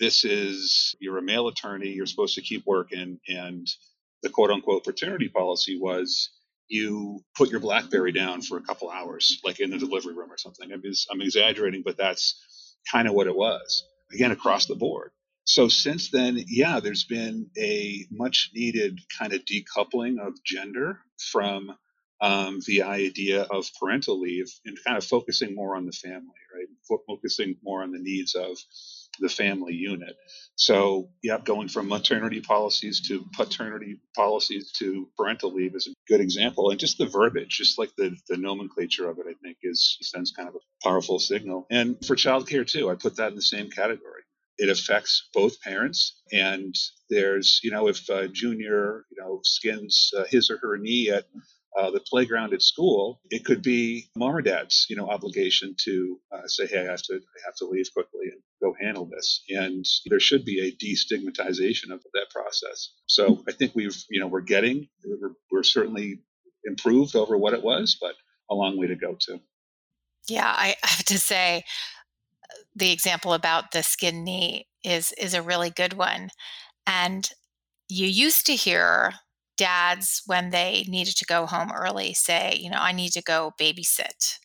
This 0.00 0.24
is 0.24 0.94
you're 1.00 1.18
a 1.18 1.22
male 1.22 1.48
attorney, 1.48 1.90
you're 1.90 2.06
supposed 2.06 2.36
to 2.36 2.42
keep 2.42 2.64
working, 2.66 3.20
and 3.28 3.66
the 4.22 4.30
quote 4.30 4.50
unquote 4.50 4.84
fraternity 4.84 5.28
policy 5.28 5.78
was 5.80 6.30
you 6.72 7.22
put 7.36 7.50
your 7.50 7.60
BlackBerry 7.60 8.12
down 8.12 8.40
for 8.40 8.56
a 8.56 8.62
couple 8.62 8.90
hours, 8.90 9.40
like 9.44 9.60
in 9.60 9.70
the 9.70 9.78
delivery 9.78 10.14
room 10.14 10.32
or 10.32 10.38
something. 10.38 10.72
I 10.72 10.76
mean, 10.76 10.92
I'm 11.10 11.20
exaggerating, 11.20 11.82
but 11.84 11.98
that's 11.98 12.76
kind 12.90 13.06
of 13.06 13.14
what 13.14 13.26
it 13.26 13.36
was. 13.36 13.84
Again, 14.12 14.32
across 14.32 14.66
the 14.66 14.74
board. 14.74 15.10
So 15.44 15.68
since 15.68 16.10
then, 16.10 16.42
yeah, 16.48 16.80
there's 16.80 17.04
been 17.04 17.50
a 17.58 18.06
much 18.10 18.50
needed 18.54 19.00
kind 19.18 19.32
of 19.32 19.42
decoupling 19.44 20.18
of 20.18 20.42
gender 20.44 21.00
from 21.30 21.76
um, 22.22 22.60
the 22.66 22.84
idea 22.84 23.42
of 23.42 23.66
parental 23.78 24.20
leave 24.20 24.48
and 24.64 24.78
kind 24.86 24.96
of 24.96 25.04
focusing 25.04 25.54
more 25.54 25.76
on 25.76 25.84
the 25.84 25.92
family? 25.92 26.28
Focusing 27.06 27.56
more 27.62 27.82
on 27.82 27.92
the 27.92 27.98
needs 27.98 28.34
of 28.34 28.58
the 29.20 29.28
family 29.28 29.74
unit. 29.74 30.16
So, 30.54 31.10
yeah, 31.22 31.38
going 31.42 31.68
from 31.68 31.88
maternity 31.88 32.40
policies 32.40 33.06
to 33.08 33.24
paternity 33.34 33.98
policies 34.14 34.72
to 34.78 35.08
parental 35.16 35.52
leave 35.52 35.74
is 35.74 35.86
a 35.86 35.94
good 36.08 36.20
example. 36.20 36.70
And 36.70 36.80
just 36.80 36.98
the 36.98 37.06
verbiage, 37.06 37.50
just 37.50 37.78
like 37.78 37.90
the, 37.96 38.16
the 38.28 38.36
nomenclature 38.36 39.08
of 39.08 39.18
it, 39.18 39.26
I 39.28 39.34
think 39.42 39.58
is 39.62 39.98
sends 40.02 40.32
kind 40.32 40.48
of 40.48 40.54
a 40.54 40.88
powerful 40.88 41.18
signal. 41.18 41.66
And 41.70 42.04
for 42.04 42.16
childcare 42.16 42.66
too, 42.66 42.90
I 42.90 42.94
put 42.94 43.16
that 43.16 43.28
in 43.28 43.36
the 43.36 43.42
same 43.42 43.70
category. 43.70 44.22
It 44.58 44.68
affects 44.68 45.28
both 45.32 45.60
parents, 45.62 46.20
and 46.30 46.74
there's, 47.08 47.60
you 47.64 47.70
know, 47.70 47.88
if 47.88 48.06
Junior, 48.32 49.04
you 49.10 49.16
know, 49.18 49.40
skins 49.42 50.12
uh, 50.16 50.24
his 50.30 50.50
or 50.50 50.58
her 50.58 50.76
knee 50.76 51.10
at 51.10 51.24
uh, 51.78 51.90
the 51.90 52.00
playground 52.00 52.52
at 52.52 52.62
school, 52.62 53.20
it 53.30 53.44
could 53.44 53.62
be 53.62 54.10
mom 54.16 54.36
or 54.36 54.42
dad's, 54.42 54.86
you 54.90 54.96
know, 54.96 55.08
obligation 55.08 55.74
to 55.84 56.18
uh, 56.32 56.46
say, 56.46 56.66
"Hey, 56.66 56.80
I 56.80 56.90
have 56.90 57.02
to, 57.02 57.14
I 57.14 57.40
have 57.46 57.54
to 57.56 57.66
leave 57.66 57.92
quickly 57.94 58.26
and 58.30 58.40
go 58.62 58.74
handle 58.80 59.06
this." 59.06 59.42
And 59.48 59.84
there 60.06 60.20
should 60.20 60.44
be 60.44 60.60
a 60.60 60.72
destigmatization 60.72 61.92
of 61.92 62.02
that 62.12 62.26
process. 62.30 62.92
So 63.06 63.42
I 63.48 63.52
think 63.52 63.74
we've, 63.74 63.96
you 64.10 64.20
know, 64.20 64.26
we're 64.26 64.42
getting, 64.42 64.88
we're, 65.04 65.32
we're 65.50 65.62
certainly 65.62 66.20
improved 66.64 67.16
over 67.16 67.36
what 67.36 67.54
it 67.54 67.62
was, 67.62 67.96
but 68.00 68.14
a 68.50 68.54
long 68.54 68.78
way 68.78 68.88
to 68.88 68.96
go 68.96 69.16
too. 69.18 69.40
Yeah, 70.28 70.52
I 70.54 70.76
have 70.82 71.04
to 71.06 71.18
say, 71.18 71.64
the 72.76 72.92
example 72.92 73.32
about 73.32 73.72
the 73.72 73.82
skin 73.82 74.24
knee 74.24 74.66
is 74.84 75.12
is 75.12 75.34
a 75.34 75.42
really 75.42 75.70
good 75.70 75.94
one, 75.94 76.28
and 76.86 77.28
you 77.88 78.06
used 78.06 78.46
to 78.46 78.54
hear 78.54 79.14
dads, 79.62 80.22
when 80.26 80.50
they 80.50 80.84
needed 80.88 81.16
to 81.16 81.24
go 81.24 81.46
home 81.46 81.70
early, 81.70 82.12
say, 82.12 82.58
you 82.60 82.68
know, 82.68 82.80
I 82.80 82.90
need 82.90 83.10
to 83.10 83.22
go 83.22 83.52
babysit. 83.60 84.38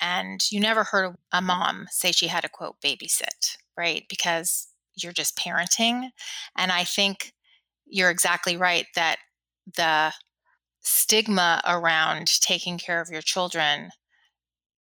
And 0.00 0.40
you 0.50 0.58
never 0.58 0.84
heard 0.84 1.16
a 1.32 1.42
mom 1.42 1.84
say 1.90 2.12
she 2.12 2.28
had 2.28 2.40
to 2.40 2.48
quote 2.48 2.80
babysit, 2.80 3.58
right? 3.76 4.04
Because 4.08 4.68
you're 4.96 5.12
just 5.12 5.36
parenting. 5.36 6.08
And 6.56 6.72
I 6.72 6.84
think 6.84 7.34
you're 7.84 8.08
exactly 8.08 8.56
right 8.56 8.86
that 8.94 9.16
the 9.76 10.14
stigma 10.80 11.60
around 11.66 12.28
taking 12.40 12.78
care 12.78 13.02
of 13.02 13.10
your 13.10 13.20
children 13.20 13.90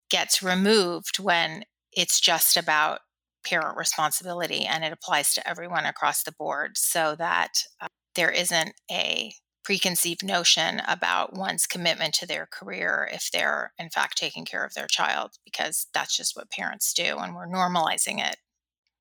gets 0.09 0.41
removed 0.41 1.19
when 1.19 1.65
it's 1.93 2.19
just 2.19 2.57
about 2.57 3.01
parent 3.45 3.77
responsibility 3.77 4.65
and 4.65 4.83
it 4.83 4.91
applies 4.91 5.35
to 5.35 5.47
everyone 5.47 5.85
across 5.85 6.23
the 6.23 6.31
board 6.31 6.77
so 6.77 7.15
that 7.15 7.51
uh, 7.79 7.87
there 8.15 8.31
isn't 8.31 8.73
a 8.91 9.33
preconceived 9.65 10.23
notion 10.23 10.81
about 10.87 11.33
one's 11.33 11.65
commitment 11.65 12.13
to 12.13 12.27
their 12.27 12.47
career 12.51 13.09
if 13.11 13.31
they're 13.31 13.73
in 13.79 13.89
fact 13.89 14.15
taking 14.15 14.45
care 14.45 14.63
of 14.63 14.75
their 14.75 14.87
child 14.87 15.31
because 15.43 15.87
that's 15.93 16.15
just 16.15 16.35
what 16.35 16.51
parents 16.51 16.93
do 16.93 17.17
and 17.17 17.35
we're 17.35 17.47
normalizing 17.47 18.23
it 18.23 18.37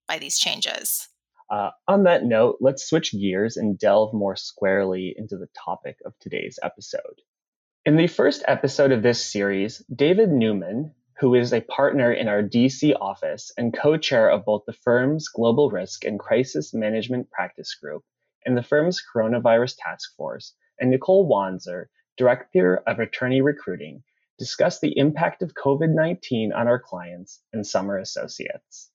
by 0.08 0.18
these 0.18 0.38
changes. 0.38 1.08
Uh, 1.50 1.70
on 1.86 2.04
that 2.04 2.24
note 2.24 2.56
let's 2.60 2.88
switch 2.88 3.12
gears 3.12 3.58
and 3.58 3.78
delve 3.78 4.14
more 4.14 4.34
squarely 4.34 5.14
into 5.18 5.36
the 5.36 5.48
topic 5.64 5.98
of 6.06 6.14
today's 6.18 6.58
episode. 6.62 7.20
In 7.84 7.96
the 7.96 8.06
first 8.06 8.42
episode 8.48 8.90
of 8.90 9.02
this 9.02 9.22
series 9.22 9.84
david 9.94 10.30
newman 10.30 10.92
who 11.20 11.34
is 11.34 11.52
a 11.52 11.60
partner 11.60 12.10
in 12.10 12.26
our 12.26 12.42
dc 12.42 12.94
office 13.02 13.52
and 13.58 13.76
co-chair 13.76 14.30
of 14.30 14.46
both 14.46 14.62
the 14.66 14.72
firm's 14.72 15.28
global 15.28 15.70
risk 15.70 16.06
and 16.06 16.18
crisis 16.18 16.72
management 16.72 17.30
practice 17.30 17.74
group 17.74 18.02
and 18.44 18.56
the 18.56 18.62
firm's 18.62 19.02
coronavirus 19.14 19.76
task 19.78 20.14
force, 20.16 20.54
and 20.78 20.90
Nicole 20.90 21.28
Wanzer, 21.28 21.86
Director 22.16 22.76
of 22.86 22.98
Attorney 22.98 23.40
Recruiting, 23.40 24.02
discussed 24.38 24.80
the 24.80 24.98
impact 24.98 25.42
of 25.42 25.54
COVID 25.54 25.94
19 25.94 26.52
on 26.52 26.66
our 26.66 26.78
clients 26.78 27.40
and 27.52 27.66
summer 27.66 27.98
associates. 27.98 28.90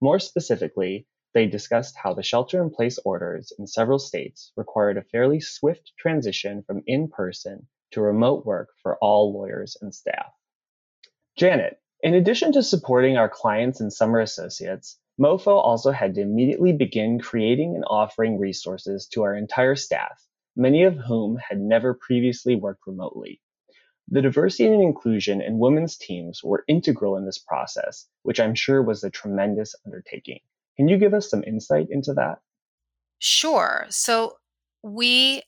More 0.00 0.18
specifically, 0.18 1.06
they 1.32 1.46
discussed 1.46 1.96
how 1.96 2.14
the 2.14 2.22
shelter 2.22 2.62
in 2.62 2.70
place 2.70 2.98
orders 3.04 3.52
in 3.58 3.66
several 3.66 3.98
states 3.98 4.52
required 4.56 4.96
a 4.96 5.02
fairly 5.02 5.40
swift 5.40 5.92
transition 5.98 6.62
from 6.62 6.82
in 6.86 7.08
person 7.08 7.68
to 7.90 8.00
remote 8.00 8.46
work 8.46 8.70
for 8.82 8.96
all 8.98 9.32
lawyers 9.32 9.76
and 9.80 9.94
staff. 9.94 10.32
Janet, 11.36 11.80
in 12.02 12.14
addition 12.14 12.52
to 12.52 12.62
supporting 12.62 13.16
our 13.16 13.28
clients 13.28 13.80
and 13.80 13.92
summer 13.92 14.20
associates, 14.20 14.98
Mofo 15.18 15.56
also 15.56 15.92
had 15.92 16.14
to 16.14 16.20
immediately 16.20 16.72
begin 16.72 17.18
creating 17.18 17.74
and 17.74 17.84
offering 17.88 18.38
resources 18.38 19.06
to 19.08 19.22
our 19.22 19.34
entire 19.34 19.74
staff, 19.74 20.22
many 20.56 20.84
of 20.84 20.96
whom 20.96 21.36
had 21.36 21.58
never 21.58 21.94
previously 21.94 22.54
worked 22.54 22.86
remotely. 22.86 23.40
The 24.08 24.22
diversity 24.22 24.68
and 24.68 24.82
inclusion 24.82 25.40
in 25.40 25.58
women's 25.58 25.96
teams 25.96 26.44
were 26.44 26.64
integral 26.68 27.16
in 27.16 27.24
this 27.24 27.38
process, 27.38 28.06
which 28.22 28.38
I'm 28.38 28.54
sure 28.54 28.82
was 28.82 29.02
a 29.02 29.10
tremendous 29.10 29.74
undertaking. 29.84 30.40
Can 30.76 30.88
you 30.88 30.98
give 30.98 31.14
us 31.14 31.30
some 31.30 31.42
insight 31.44 31.88
into 31.90 32.12
that? 32.14 32.40
Sure. 33.18 33.86
So, 33.88 34.36
we 34.82 35.42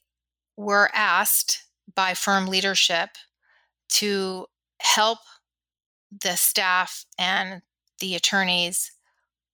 were 0.57 0.89
asked 0.93 1.63
by 1.95 2.15
firm 2.15 2.47
leadership 2.47 3.11
to 3.89 4.47
help 4.81 5.19
the 6.23 6.35
staff 6.35 7.05
and 7.17 7.61
the 7.99 8.15
attorneys 8.15 8.91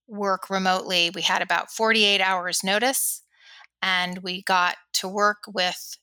work 0.08 0.50
remotely. 0.50 1.12
We 1.14 1.22
had 1.22 1.42
about 1.42 1.72
48 1.72 2.22
hours 2.22 2.64
notice 2.64 3.22
and 3.82 4.20
we 4.20 4.44
got 4.44 4.78
to 4.94 5.08
work 5.08 5.44
with 5.54 5.98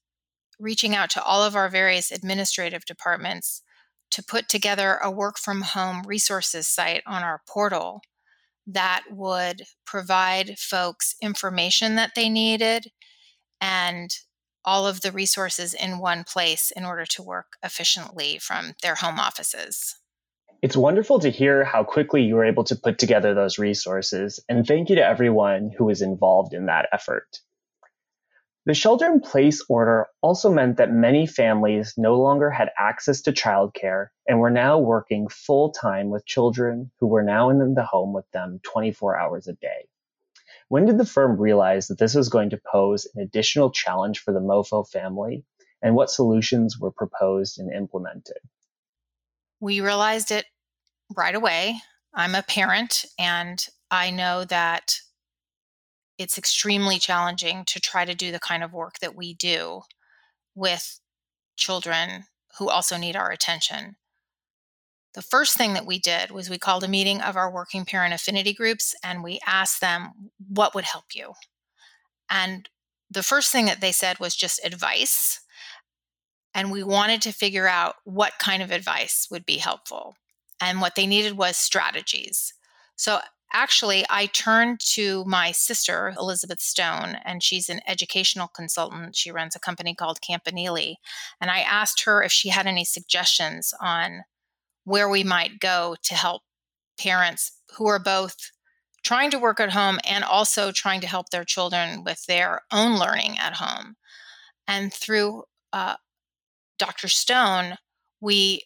reaching 0.59 0.95
out 0.95 1.11
to 1.11 1.23
all 1.23 1.43
of 1.43 1.57
our 1.57 1.69
various 1.69 2.13
administrative 2.13 2.85
departments 2.85 3.63
to 4.11 4.23
put 4.23 4.49
together 4.49 4.99
a 5.03 5.11
work 5.11 5.39
from 5.39 5.63
home 5.63 6.03
resources 6.07 6.69
site 6.69 7.03
on 7.07 7.23
our 7.23 7.41
portal 7.49 8.03
that 8.67 9.03
would 9.11 9.63
provide 9.85 10.59
folks 10.59 11.17
information 11.21 11.97
that 11.97 12.13
they 12.15 12.29
needed 12.29 12.91
and 13.61 14.19
all 14.65 14.87
of 14.87 15.01
the 15.01 15.11
resources 15.11 15.75
in 15.75 15.99
one 15.99 16.25
place 16.25 16.71
in 16.77 16.85
order 16.85 17.05
to 17.05 17.23
work 17.23 17.57
efficiently 17.65 18.39
from 18.39 18.75
their 18.83 18.95
home 18.95 19.19
offices. 19.19 19.97
It's 20.63 20.77
wonderful 20.77 21.19
to 21.19 21.29
hear 21.29 21.65
how 21.65 21.83
quickly 21.83 22.23
you 22.23 22.37
were 22.37 22.45
able 22.45 22.63
to 22.65 22.77
put 22.77 22.97
together 22.97 23.35
those 23.35 23.59
resources, 23.59 24.39
and 24.49 24.65
thank 24.65 24.91
you 24.91 24.95
to 24.95 25.05
everyone 25.05 25.73
who 25.77 25.87
was 25.87 26.03
involved 26.03 26.55
in 26.55 26.67
that 26.67 26.89
effort. 26.93 27.41
The 28.65 28.73
shelter 28.73 29.07
in 29.07 29.19
place 29.23 29.65
order 29.69 30.07
also 30.21 30.53
meant 30.53 30.77
that 30.77 30.93
many 30.93 31.27
families 31.27 31.95
no 31.97 32.15
longer 32.15 32.49
had 32.49 32.71
access 32.79 33.23
to 33.23 33.33
childcare 33.33 34.11
and 34.29 34.39
were 34.39 34.51
now 34.51 34.79
working 34.79 35.27
full 35.27 35.73
time 35.73 36.11
with 36.11 36.27
children 36.27 36.93
who 37.01 37.09
were 37.09 37.25
now 37.25 37.51
in 37.51 37.75
the 37.75 37.85
home 37.85 38.13
with 38.13 38.31
them 38.31 38.61
24 38.63 39.19
hours 39.19 39.49
a 39.49 39.55
day. 39.55 39.89
When 40.69 40.87
did 40.87 40.97
the 40.97 41.05
firm 41.05 41.41
realize 41.41 41.89
that 41.89 41.99
this 41.99 42.15
was 42.15 42.29
going 42.29 42.51
to 42.51 42.61
pose 42.71 43.09
an 43.17 43.21
additional 43.21 43.73
challenge 43.73 44.21
for 44.21 44.33
the 44.33 44.39
MoFo 44.39 44.89
family, 44.89 45.45
and 45.83 45.97
what 45.97 46.09
solutions 46.09 46.79
were 46.79 46.93
proposed 46.93 47.59
and 47.59 47.75
implemented? 47.75 48.39
We 49.59 49.81
realized 49.81 50.31
it 50.31 50.47
right 51.17 51.35
away. 51.35 51.81
I'm 52.15 52.35
a 52.35 52.43
parent 52.43 53.05
and 53.19 53.65
I 53.91 54.11
know 54.11 54.45
that 54.45 54.97
it's 56.19 56.39
extremely 56.39 56.99
challenging 56.99 57.65
to 57.67 57.81
try 57.81 58.05
to 58.05 58.15
do 58.15 58.33
the 58.33 58.39
kind 58.39 58.63
of 58.63 58.73
work 58.73 58.99
that 59.01 59.17
we 59.17 59.35
do 59.35 59.83
with 60.55 61.01
children 61.57 62.25
who 62.59 62.69
also 62.69 62.97
need 62.97 63.17
our 63.17 63.31
attention. 63.31 63.97
The 65.15 65.23
first 65.23 65.57
thing 65.57 65.75
that 65.75 65.87
we 65.87 65.99
did 65.99 66.31
was 66.31 66.49
we 66.49 66.59
called 66.59 66.85
a 66.85 66.89
meeting 66.89 67.21
of 67.21 67.37
our 67.37 67.53
working 67.53 67.85
parent 67.85 68.15
affinity 68.15 68.55
groups 68.55 68.95
and 69.03 69.23
we 69.23 69.41
asked 69.47 69.81
them 69.81 70.31
what 70.49 70.75
would 70.75 70.85
help 70.85 71.07
you. 71.15 71.33
And 72.31 72.69
the 73.11 73.23
first 73.23 73.53
thing 73.53 73.67
that 73.67 73.81
they 73.81 73.93
said 73.93 74.19
was 74.21 74.35
just 74.35 74.65
advice 74.65 75.41
and 76.55 76.71
we 76.71 76.83
wanted 76.83 77.23
to 77.23 77.33
figure 77.33 77.67
out 77.67 77.97
what 78.05 78.35
kind 78.39 78.63
of 78.63 78.71
advice 78.71 79.27
would 79.31 79.45
be 79.45 79.59
helpful. 79.59 80.15
And 80.63 80.81
what 80.81 80.95
they 80.95 81.09
needed 81.09 81.37
was 81.37 81.57
strategies. 81.57 82.55
So 82.95 83.19
actually, 83.53 84.05
I 84.09 84.27
turned 84.27 84.79
to 84.93 85.25
my 85.25 85.51
sister, 85.51 86.15
Elizabeth 86.17 86.61
Stone, 86.61 87.17
and 87.25 87.43
she's 87.43 87.69
an 87.69 87.81
educational 87.89 88.47
consultant. 88.47 89.17
She 89.17 89.33
runs 89.33 89.57
a 89.57 89.61
company 89.61 89.93
called 89.93 90.21
Campanile. 90.21 90.99
And 91.41 91.51
I 91.51 91.63
asked 91.63 92.05
her 92.05 92.23
if 92.23 92.31
she 92.31 92.51
had 92.51 92.69
any 92.69 92.85
suggestions 92.85 93.75
on 93.81 94.23
where 94.85 95.09
we 95.09 95.25
might 95.25 95.59
go 95.59 95.97
to 96.05 96.15
help 96.15 96.43
parents 96.97 97.51
who 97.77 97.89
are 97.89 97.99
both 97.99 98.53
trying 99.03 99.33
to 99.33 99.41
work 99.41 99.59
at 99.59 99.73
home 99.73 99.99
and 100.09 100.23
also 100.23 100.71
trying 100.71 101.01
to 101.01 101.09
help 101.09 101.31
their 101.31 101.45
children 101.45 102.05
with 102.05 102.25
their 102.27 102.61
own 102.71 103.01
learning 103.01 103.37
at 103.37 103.55
home. 103.55 103.97
And 104.69 104.93
through 104.93 105.43
uh, 105.73 105.97
Dr. 106.79 107.09
Stone, 107.09 107.79
we 108.21 108.63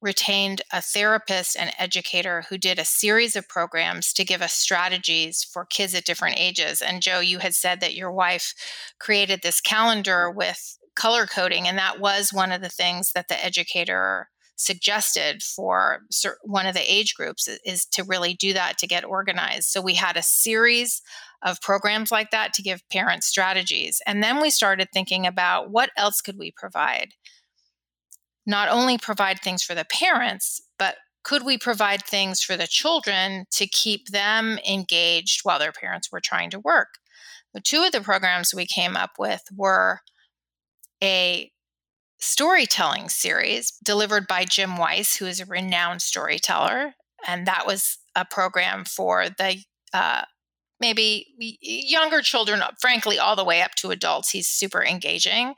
retained 0.00 0.62
a 0.72 0.80
therapist 0.80 1.56
and 1.58 1.72
educator 1.78 2.44
who 2.48 2.58
did 2.58 2.78
a 2.78 2.84
series 2.84 3.34
of 3.34 3.48
programs 3.48 4.12
to 4.12 4.24
give 4.24 4.42
us 4.42 4.52
strategies 4.52 5.42
for 5.42 5.64
kids 5.64 5.94
at 5.94 6.04
different 6.04 6.38
ages. 6.38 6.80
And 6.80 7.02
Joe, 7.02 7.20
you 7.20 7.38
had 7.38 7.54
said 7.54 7.80
that 7.80 7.94
your 7.94 8.12
wife 8.12 8.54
created 9.00 9.40
this 9.42 9.60
calendar 9.60 10.30
with 10.30 10.78
color 10.94 11.26
coding, 11.26 11.66
and 11.66 11.78
that 11.78 12.00
was 12.00 12.32
one 12.32 12.52
of 12.52 12.60
the 12.60 12.68
things 12.68 13.12
that 13.12 13.28
the 13.28 13.44
educator 13.44 14.28
suggested 14.56 15.40
for 15.42 16.00
one 16.42 16.66
of 16.66 16.74
the 16.74 16.92
age 16.92 17.14
groups 17.14 17.48
is 17.64 17.86
to 17.86 18.02
really 18.02 18.34
do 18.34 18.52
that 18.52 18.76
to 18.78 18.88
get 18.88 19.04
organized. 19.04 19.68
So 19.68 19.80
we 19.80 19.94
had 19.94 20.16
a 20.16 20.22
series 20.22 21.00
of 21.42 21.60
programs 21.60 22.10
like 22.10 22.32
that 22.32 22.52
to 22.54 22.62
give 22.62 22.88
parents 22.90 23.28
strategies. 23.28 24.02
And 24.04 24.20
then 24.20 24.40
we 24.40 24.50
started 24.50 24.88
thinking 24.92 25.26
about 25.26 25.70
what 25.70 25.90
else 25.96 26.20
could 26.20 26.36
we 26.36 26.50
provide? 26.50 27.14
Not 28.48 28.70
only 28.70 28.96
provide 28.96 29.40
things 29.40 29.62
for 29.62 29.74
the 29.74 29.84
parents, 29.84 30.62
but 30.78 30.96
could 31.22 31.44
we 31.44 31.58
provide 31.58 32.02
things 32.02 32.42
for 32.42 32.56
the 32.56 32.66
children 32.66 33.44
to 33.50 33.66
keep 33.66 34.08
them 34.08 34.58
engaged 34.66 35.40
while 35.42 35.58
their 35.58 35.70
parents 35.70 36.10
were 36.10 36.20
trying 36.20 36.48
to 36.50 36.58
work? 36.58 36.94
The 37.52 37.60
two 37.60 37.82
of 37.82 37.92
the 37.92 38.00
programs 38.00 38.54
we 38.54 38.64
came 38.66 38.96
up 38.96 39.12
with 39.18 39.42
were 39.54 40.00
a 41.02 41.52
storytelling 42.18 43.10
series 43.10 43.72
delivered 43.84 44.26
by 44.26 44.46
Jim 44.46 44.78
Weiss, 44.78 45.16
who 45.16 45.26
is 45.26 45.40
a 45.40 45.46
renowned 45.46 46.00
storyteller. 46.00 46.94
And 47.26 47.46
that 47.46 47.66
was 47.66 47.98
a 48.16 48.24
program 48.24 48.86
for 48.86 49.26
the 49.28 49.62
uh, 49.92 50.22
maybe 50.80 51.26
younger 51.60 52.22
children, 52.22 52.62
frankly, 52.80 53.18
all 53.18 53.36
the 53.36 53.44
way 53.44 53.60
up 53.60 53.74
to 53.76 53.90
adults. 53.90 54.30
He's 54.30 54.48
super 54.48 54.82
engaging. 54.82 55.52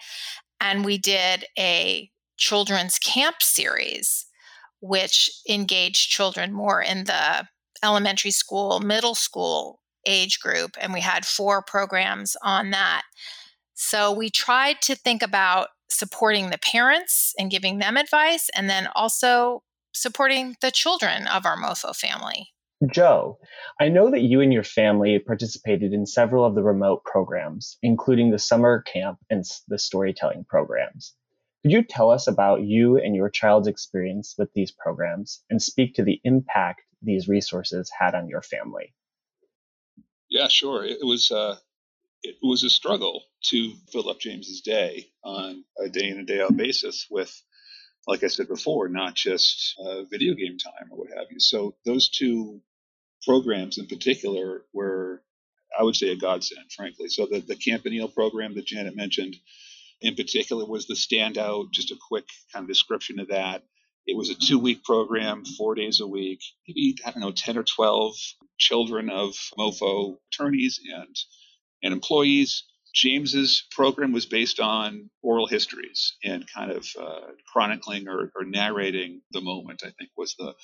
And 0.61 0.85
we 0.85 0.99
did 0.99 1.45
a 1.57 2.11
children's 2.41 2.99
camp 2.99 3.37
series, 3.41 4.27
which 4.81 5.31
engaged 5.49 6.11
children 6.11 6.53
more 6.53 6.83
in 6.83 7.05
the 7.05 7.47
elementary 7.85 8.33
school, 8.33 8.81
middle 8.81 9.15
school 9.15 9.81
age 10.07 10.41
group. 10.41 10.73
And 10.81 10.93
we 10.93 11.01
had 11.01 11.25
four 11.25 11.63
programs 11.63 12.37
on 12.43 12.71
that. 12.71 13.03
So 13.75 14.13
we 14.13 14.31
tried 14.31 14.81
to 14.83 14.97
think 14.97 15.23
about 15.23 15.69
supporting 15.89 16.51
the 16.51 16.59
parents 16.59 17.35
and 17.39 17.51
giving 17.51 17.79
them 17.79 17.97
advice, 17.97 18.49
and 18.55 18.71
then 18.71 18.89
also 18.95 19.63
supporting 19.93 20.57
the 20.61 20.71
children 20.71 21.27
of 21.27 21.45
our 21.45 21.57
MOFO 21.57 21.95
family. 21.95 22.51
Joe, 22.91 23.39
I 23.79 23.89
know 23.89 24.11
that 24.11 24.23
you 24.23 24.41
and 24.41 24.53
your 24.53 24.65
family 24.65 25.19
participated 25.19 25.93
in 25.93 26.07
several 26.07 26.47
of 26.47 26.55
the 26.55 26.63
remote 26.63 27.05
programs, 27.05 27.77
including 27.83 28.31
the 28.31 28.39
summer 28.39 28.83
camp 28.83 29.19
and 29.29 29.45
the 29.69 29.79
storytelling 29.79 30.47
programs. 30.49 31.15
Could 31.63 31.73
you 31.73 31.83
tell 31.83 32.11
us 32.11 32.27
about 32.27 32.63
you 32.63 32.97
and 32.97 33.15
your 33.15 33.29
child's 33.29 33.69
experience 33.69 34.35
with 34.39 34.51
these 34.55 34.71
programs 34.71 35.43
and 35.51 35.63
speak 35.63 35.95
to 35.95 36.05
the 36.05 36.21
impact 36.25 36.83
these 37.03 37.29
resources 37.29 37.91
had 37.99 38.15
on 38.15 38.29
your 38.29 38.43
family? 38.43 38.95
Yeah, 40.31 40.49
sure. 40.49 40.85
It 40.85 41.05
was 41.05 41.31
uh, 41.31 41.57
it 42.23 42.37
was 42.43 42.63
a 42.65 42.71
struggle 42.71 43.25
to 43.45 43.73
fill 43.93 44.09
up 44.09 44.21
James's 44.21 44.61
day 44.61 45.09
on 45.25 45.65
a 45.83 45.89
day 45.89 46.09
in 46.09 46.19
and 46.19 46.27
day 46.27 46.41
out 46.41 46.57
basis 46.57 47.07
with, 47.11 47.35
like 48.07 48.23
I 48.23 48.29
said 48.29 48.49
before, 48.49 48.89
not 48.89 49.15
just 49.15 49.75
uh, 49.81 50.05
video 50.05 50.35
game 50.35 50.57
time 50.59 50.89
or 50.91 50.99
what 50.99 51.09
have 51.17 51.27
you. 51.31 51.41
So 51.41 51.75
those 51.85 52.09
two 52.09 52.61
programs 53.27 53.79
in 53.79 53.87
particular 53.87 54.63
were, 54.73 55.23
I 55.79 55.83
would 55.83 55.97
say, 55.97 56.11
a 56.11 56.17
godsend, 56.17 56.73
frankly. 56.73 57.09
So 57.09 57.27
the 57.27 57.41
the 57.41 57.57
Campanile 57.57 58.09
program 58.09 58.55
that 58.55 58.67
Janet 58.67 58.97
mentioned, 58.97 59.37
in 60.01 60.15
particular, 60.15 60.65
was 60.65 60.87
the 60.87 60.95
standout. 60.95 61.73
Just 61.73 61.91
a 61.91 61.99
quick 62.09 62.27
kind 62.53 62.65
of 62.65 62.69
description 62.69 63.21
of 63.21 63.29
that. 63.29 63.63
It 64.07 64.17
was 64.17 64.31
a 64.31 64.35
two 64.35 64.59
week 64.59 64.83
program, 64.83 65.45
four 65.45 65.75
days 65.75 66.01
a 66.01 66.07
week, 66.07 66.41
maybe, 66.67 66.97
I 67.05 67.11
don't 67.11 67.21
know, 67.21 67.33
10 67.33 67.59
or 67.59 67.65
12 67.65 68.15
children 68.59 69.11
of 69.11 69.35
MOFO 69.59 70.19
attorneys 70.33 70.81
and 70.93 71.17
and 71.83 71.93
employees. 71.93 72.65
James's 72.93 73.67
program 73.71 74.13
was 74.13 74.27
based 74.27 74.59
on 74.59 75.11
oral 75.23 75.47
histories 75.47 76.17
and 76.25 76.45
kind 76.53 76.73
of 76.73 76.87
uh, 77.01 77.29
chronicling 77.53 78.09
or, 78.09 78.33
or, 78.35 78.45
narrating 78.45 79.23
the 79.31 79.41
moment. 79.41 79.83
I 79.85 79.91
think 79.91 80.11
was 80.17 80.35
the 80.37 80.55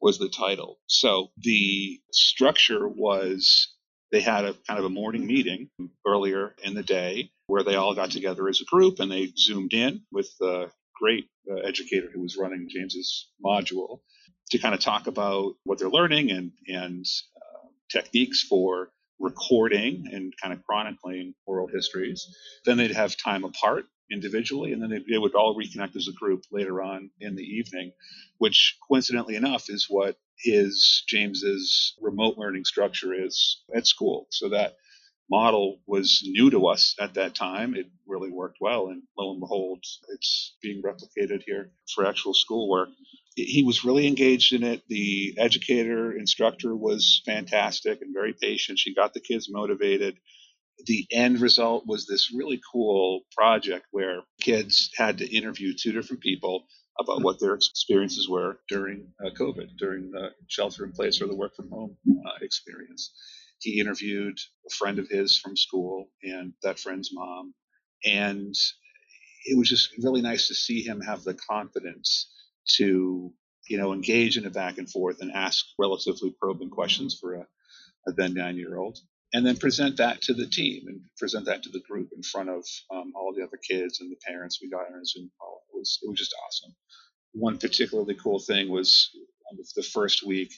was 0.00 0.18
the 0.18 0.28
title. 0.28 0.80
So 0.86 1.30
the 1.36 2.00
structure 2.10 2.88
was 2.88 3.75
they 4.12 4.20
had 4.20 4.44
a 4.44 4.54
kind 4.66 4.78
of 4.78 4.84
a 4.84 4.90
morning 4.90 5.26
meeting 5.26 5.68
earlier 6.06 6.54
in 6.62 6.74
the 6.74 6.82
day 6.82 7.30
where 7.46 7.62
they 7.62 7.74
all 7.74 7.94
got 7.94 8.10
together 8.10 8.48
as 8.48 8.60
a 8.60 8.64
group 8.64 9.00
and 9.00 9.10
they 9.10 9.32
zoomed 9.36 9.72
in 9.72 10.02
with 10.12 10.28
the 10.38 10.70
great 11.00 11.28
uh, 11.50 11.56
educator 11.56 12.08
who 12.12 12.20
was 12.20 12.36
running 12.36 12.68
James's 12.68 13.28
module 13.44 14.00
to 14.50 14.58
kind 14.58 14.74
of 14.74 14.80
talk 14.80 15.06
about 15.06 15.54
what 15.64 15.78
they're 15.78 15.88
learning 15.88 16.30
and 16.30 16.52
and 16.68 17.04
uh, 17.36 17.68
techniques 17.90 18.42
for 18.42 18.90
recording 19.18 20.04
and 20.12 20.32
kind 20.42 20.52
of 20.52 20.64
chronicling 20.64 21.34
oral 21.46 21.68
histories. 21.68 22.26
Then 22.64 22.76
they'd 22.76 22.92
have 22.92 23.16
time 23.16 23.44
apart 23.44 23.86
individually, 24.10 24.72
and 24.72 24.82
then 24.82 24.90
they, 24.90 25.02
they, 25.10 25.18
would 25.18 25.34
all 25.34 25.56
reconnect 25.56 25.96
as 25.96 26.08
a 26.08 26.12
group 26.12 26.44
later 26.52 26.80
on 26.82 27.10
in 27.20 27.34
the 27.34 27.42
evening, 27.42 27.92
which 28.38 28.76
coincidentally 28.86 29.36
enough 29.36 29.64
is 29.68 29.86
what 29.88 30.16
his 30.38 31.02
James's 31.08 31.94
remote 32.00 32.36
learning 32.38 32.64
structure 32.64 33.12
is 33.14 33.62
at 33.74 33.86
school. 33.86 34.26
So 34.30 34.50
that 34.50 34.76
model 35.30 35.80
was 35.86 36.22
new 36.24 36.50
to 36.50 36.66
us 36.66 36.94
at 37.00 37.14
that 37.14 37.34
time. 37.34 37.74
It 37.74 37.86
really 38.06 38.30
worked 38.30 38.58
well, 38.60 38.88
and 38.88 39.02
lo 39.18 39.32
and 39.32 39.40
behold, 39.40 39.82
it's 40.10 40.56
being 40.62 40.82
replicated 40.82 41.42
here 41.44 41.72
for 41.94 42.06
actual 42.06 42.34
schoolwork 42.34 42.90
he 43.36 43.62
was 43.62 43.84
really 43.84 44.06
engaged 44.06 44.54
in 44.54 44.62
it. 44.62 44.82
The 44.88 45.34
educator, 45.38 46.12
instructor 46.12 46.74
was 46.74 47.22
fantastic 47.26 48.00
and 48.00 48.14
very 48.14 48.32
patient. 48.32 48.78
She 48.78 48.94
got 48.94 49.12
the 49.12 49.20
kids 49.20 49.48
motivated. 49.50 50.16
The 50.86 51.06
end 51.12 51.40
result 51.40 51.84
was 51.86 52.06
this 52.06 52.32
really 52.34 52.60
cool 52.72 53.22
project 53.36 53.86
where 53.90 54.22
kids 54.40 54.90
had 54.96 55.18
to 55.18 55.36
interview 55.36 55.74
two 55.74 55.92
different 55.92 56.22
people 56.22 56.66
about 57.00 57.22
what 57.22 57.40
their 57.40 57.54
experiences 57.54 58.28
were 58.28 58.58
during 58.68 59.08
uh, 59.24 59.30
COVID, 59.30 59.76
during 59.78 60.10
the 60.10 60.30
shelter 60.48 60.84
in 60.84 60.92
place 60.92 61.20
or 61.20 61.26
the 61.26 61.36
work 61.36 61.54
from 61.54 61.70
home 61.70 61.96
uh, 62.26 62.30
experience. 62.42 63.12
He 63.60 63.80
interviewed 63.80 64.38
a 64.66 64.74
friend 64.74 64.98
of 64.98 65.08
his 65.08 65.38
from 65.38 65.56
school 65.56 66.08
and 66.22 66.52
that 66.62 66.78
friend's 66.78 67.10
mom. 67.12 67.54
And 68.04 68.54
it 69.46 69.56
was 69.56 69.68
just 69.68 69.90
really 70.02 70.22
nice 70.22 70.48
to 70.48 70.54
see 70.54 70.82
him 70.82 71.00
have 71.00 71.24
the 71.24 71.34
confidence 71.34 72.32
to 72.76 73.32
you 73.68 73.78
know 73.78 73.92
engage 73.92 74.36
in 74.36 74.46
a 74.46 74.50
back 74.50 74.78
and 74.78 74.90
forth 74.90 75.20
and 75.20 75.32
ask 75.32 75.64
relatively 75.78 76.34
probing 76.40 76.70
questions 76.70 77.16
for 77.20 77.34
a, 77.34 77.46
a 78.08 78.12
then 78.12 78.34
nine 78.34 78.56
year 78.56 78.76
old 78.76 78.98
and 79.32 79.46
then 79.46 79.56
present 79.56 79.98
that 79.98 80.20
to 80.22 80.34
the 80.34 80.46
team 80.46 80.84
and 80.88 81.00
present 81.18 81.46
that 81.46 81.62
to 81.62 81.70
the 81.70 81.82
group 81.88 82.10
in 82.14 82.22
front 82.22 82.48
of 82.48 82.64
um, 82.90 83.12
all 83.16 83.32
the 83.36 83.42
other 83.42 83.58
kids 83.58 84.00
and 84.00 84.10
the 84.10 84.16
parents 84.26 84.60
we 84.62 84.70
got 84.70 84.82
a 84.82 85.04
zoom 85.04 85.30
call 85.40 85.55
was 85.76 85.98
it 86.02 86.08
was 86.08 86.18
just 86.18 86.34
awesome 86.46 86.74
one 87.36 87.58
particularly 87.58 88.14
cool 88.14 88.38
thing 88.38 88.70
was 88.70 89.10
um, 89.50 89.58
the 89.76 89.82
first 89.82 90.26
week 90.26 90.52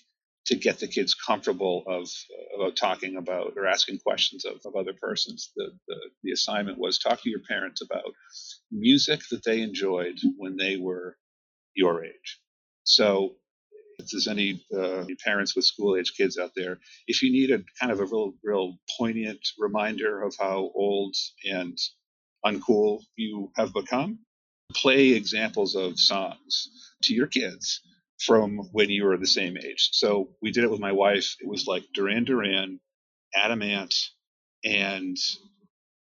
to 0.47 0.57
get 0.57 0.79
the 0.79 0.89
kids 0.89 1.15
comfortable 1.15 1.85
of 1.87 2.09
about 2.57 2.77
talking 2.77 3.17
about 3.17 3.53
or 3.57 3.67
asking 3.67 3.99
questions 3.99 4.45
of, 4.47 4.61
of 4.65 4.77
other 4.77 4.95
persons. 4.95 5.53
The, 5.57 5.71
the, 5.89 5.97
the 6.23 6.33
assignment 6.33 6.79
was 6.79 6.99
talk 6.99 7.23
to 7.23 7.31
your 7.31 7.43
parents 7.49 7.83
about 7.83 8.13
music 8.73 9.21
that 9.31 9.45
they 9.45 9.61
enjoyed 9.61 10.17
when 10.39 10.57
they 10.57 10.79
were 10.79 11.17
your 11.75 12.05
age. 12.05 12.41
So 12.85 13.35
if 13.99 14.07
there's 14.11 14.29
any 14.29 14.65
uh, 14.77 15.05
parents 15.25 15.55
with 15.55 15.67
school 15.67 15.97
age 15.97 16.15
kids 16.17 16.39
out 16.39 16.53
there, 16.57 16.79
if 17.07 17.23
you 17.23 17.31
need 17.31 17.51
a 17.51 17.63
kind 17.79 17.93
of 17.93 18.01
a 18.01 18.07
real, 18.07 18.33
real 18.43 18.77
poignant 18.99 19.41
reminder 19.59 20.23
of 20.23 20.35
how 20.41 20.71
old 20.75 21.15
and 21.45 21.77
uncool 22.47 23.01
you 23.17 23.51
have 23.57 23.75
become, 23.75 24.21
play 24.75 25.11
examples 25.11 25.75
of 25.75 25.99
songs 25.99 26.69
to 27.05 27.15
your 27.15 27.27
kids 27.27 27.81
from 28.25 28.59
when 28.73 28.91
you 28.91 29.05
were 29.05 29.17
the 29.17 29.27
same 29.27 29.57
age. 29.57 29.91
So 29.93 30.31
we 30.43 30.51
did 30.51 30.65
it 30.65 30.71
with 30.71 30.81
my 30.81 30.93
wife. 30.93 31.37
It 31.41 31.49
was 31.49 31.67
like 31.67 31.85
Duran 31.95 32.25
Duran, 32.25 32.81
Adam 33.35 33.63
Ant, 33.63 33.95
and 34.65 35.17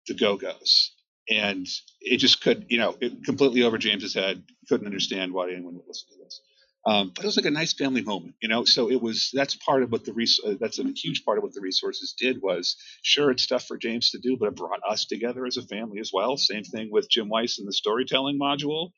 the 0.07 0.15
Go 0.15 0.37
Go's 0.37 0.93
and 1.29 1.67
it 2.01 2.19
just 2.19 2.41
could, 2.41 2.67
you 2.69 2.79
know, 2.79 2.97
it 3.01 3.25
completely 3.25 3.63
over 3.63 3.79
James's 3.79 4.15
head. 4.15 4.43
Couldn't 4.69 4.87
understand 4.87 5.33
why 5.33 5.51
anyone 5.51 5.75
would 5.75 5.87
listen 5.87 6.09
to 6.13 6.25
this. 6.25 6.41
Um, 6.87 7.11
but 7.14 7.25
it 7.25 7.27
was 7.27 7.37
like 7.37 7.46
a 7.46 7.51
nice 7.51 7.72
family 7.72 8.03
moment, 8.03 8.37
you 8.40 8.49
know. 8.49 8.64
So 8.64 8.88
it 8.90 9.03
was 9.03 9.31
that's 9.35 9.57
part 9.57 9.83
of 9.83 9.90
what 9.90 10.05
the 10.05 10.12
res- 10.12 10.40
uh, 10.46 10.55
that's 10.61 10.79
a 10.79 10.85
huge 10.85 11.25
part 11.25 11.37
of 11.37 11.42
what 11.42 11.53
the 11.53 11.61
resources 11.61 12.14
did 12.16 12.40
was 12.40 12.77
sure 13.03 13.33
it's 13.33 13.42
stuff 13.42 13.66
for 13.66 13.77
James 13.77 14.11
to 14.12 14.18
do, 14.18 14.37
but 14.38 14.46
it 14.46 14.55
brought 14.55 14.81
us 14.88 15.05
together 15.05 15.44
as 15.46 15.57
a 15.57 15.62
family 15.62 15.99
as 15.99 16.12
well. 16.12 16.37
Same 16.37 16.62
thing 16.62 16.90
with 16.92 17.11
Jim 17.11 17.29
Weiss 17.29 17.59
and 17.59 17.66
the 17.66 17.72
storytelling 17.72 18.38
module. 18.38 18.92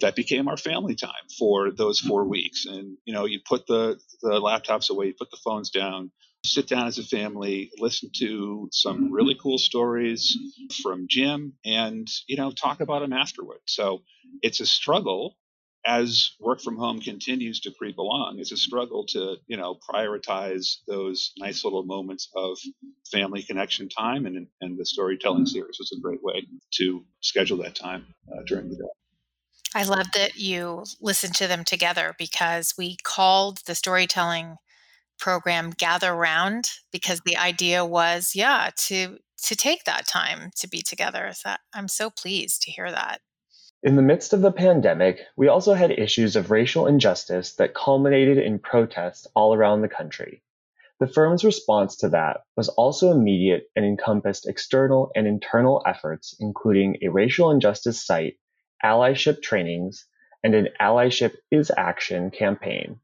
that 0.00 0.14
became 0.14 0.48
our 0.48 0.56
family 0.56 0.94
time 0.94 1.26
for 1.36 1.70
those 1.72 2.00
four 2.00 2.22
mm-hmm. 2.22 2.30
weeks. 2.30 2.66
And 2.66 2.96
you 3.04 3.12
know, 3.12 3.24
you 3.24 3.40
put 3.44 3.66
the 3.66 3.98
the 4.22 4.40
laptops 4.40 4.88
away, 4.88 5.06
you 5.06 5.14
put 5.18 5.32
the 5.32 5.40
phones 5.44 5.70
down, 5.70 6.12
sit 6.44 6.68
down 6.68 6.86
as 6.86 6.98
a 6.98 7.02
family, 7.04 7.72
listen 7.78 8.10
to 8.18 8.68
some 8.70 9.06
mm-hmm. 9.06 9.12
really 9.12 9.36
cool 9.42 9.58
stories 9.58 10.38
from 10.84 11.06
Jim, 11.10 11.54
and 11.64 12.06
you 12.28 12.36
know, 12.36 12.52
talk 12.52 12.80
about 12.80 13.00
them 13.00 13.12
afterward. 13.12 13.58
So 13.66 14.02
it's 14.40 14.60
a 14.60 14.66
struggle 14.66 15.36
as 15.86 16.32
work 16.40 16.60
from 16.60 16.76
home 16.76 17.00
continues 17.00 17.60
to 17.60 17.70
creep 17.70 17.98
along, 17.98 18.38
it's 18.38 18.52
a 18.52 18.56
struggle 18.56 19.04
to, 19.06 19.36
you 19.46 19.56
know, 19.56 19.78
prioritize 19.88 20.78
those 20.86 21.32
nice 21.38 21.64
little 21.64 21.84
moments 21.84 22.30
of 22.34 22.58
family 23.10 23.42
connection 23.42 23.88
time. 23.88 24.26
And, 24.26 24.46
and 24.60 24.78
the 24.78 24.86
storytelling 24.86 25.46
series 25.46 25.76
was 25.78 25.92
a 25.96 26.00
great 26.00 26.22
way 26.22 26.46
to 26.74 27.04
schedule 27.20 27.58
that 27.58 27.74
time 27.74 28.06
uh, 28.32 28.42
during 28.46 28.70
the 28.70 28.76
day. 28.76 28.82
I 29.74 29.82
love 29.82 30.06
that 30.14 30.36
you 30.36 30.84
listened 31.00 31.34
to 31.36 31.48
them 31.48 31.64
together 31.64 32.14
because 32.16 32.74
we 32.78 32.96
called 33.02 33.58
the 33.66 33.74
storytelling 33.74 34.56
program 35.18 35.70
Gather 35.70 36.14
Round 36.14 36.70
because 36.92 37.20
the 37.24 37.36
idea 37.36 37.84
was, 37.84 38.32
yeah, 38.34 38.70
to 38.76 39.18
to 39.42 39.56
take 39.56 39.84
that 39.84 40.06
time 40.06 40.50
to 40.56 40.68
be 40.68 40.80
together. 40.80 41.30
So 41.34 41.56
I'm 41.74 41.88
so 41.88 42.08
pleased 42.08 42.62
to 42.62 42.70
hear 42.70 42.90
that. 42.90 43.20
In 43.84 43.96
the 43.96 44.02
midst 44.02 44.32
of 44.32 44.40
the 44.40 44.50
pandemic, 44.50 45.20
we 45.36 45.48
also 45.48 45.74
had 45.74 45.90
issues 45.90 46.36
of 46.36 46.50
racial 46.50 46.86
injustice 46.86 47.52
that 47.56 47.74
culminated 47.74 48.38
in 48.38 48.58
protests 48.58 49.26
all 49.36 49.52
around 49.52 49.82
the 49.82 49.90
country. 49.90 50.42
The 51.00 51.06
firm's 51.06 51.44
response 51.44 51.96
to 51.96 52.08
that 52.08 52.44
was 52.56 52.70
also 52.70 53.10
immediate 53.10 53.70
and 53.76 53.84
encompassed 53.84 54.48
external 54.48 55.12
and 55.14 55.26
internal 55.26 55.82
efforts, 55.84 56.34
including 56.40 56.96
a 57.02 57.10
racial 57.10 57.50
injustice 57.50 58.02
site, 58.02 58.38
allyship 58.82 59.42
trainings, 59.42 60.06
and 60.42 60.54
an 60.54 60.68
Allyship 60.80 61.34
is 61.50 61.70
Action 61.76 62.30
campaign. 62.30 63.00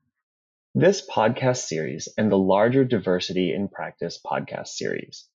This 0.74 1.06
podcast 1.06 1.66
series 1.66 2.08
and 2.16 2.32
the 2.32 2.38
larger 2.38 2.86
Diversity 2.86 3.52
in 3.52 3.68
Practice 3.68 4.18
podcast 4.18 4.68
series 4.68 5.28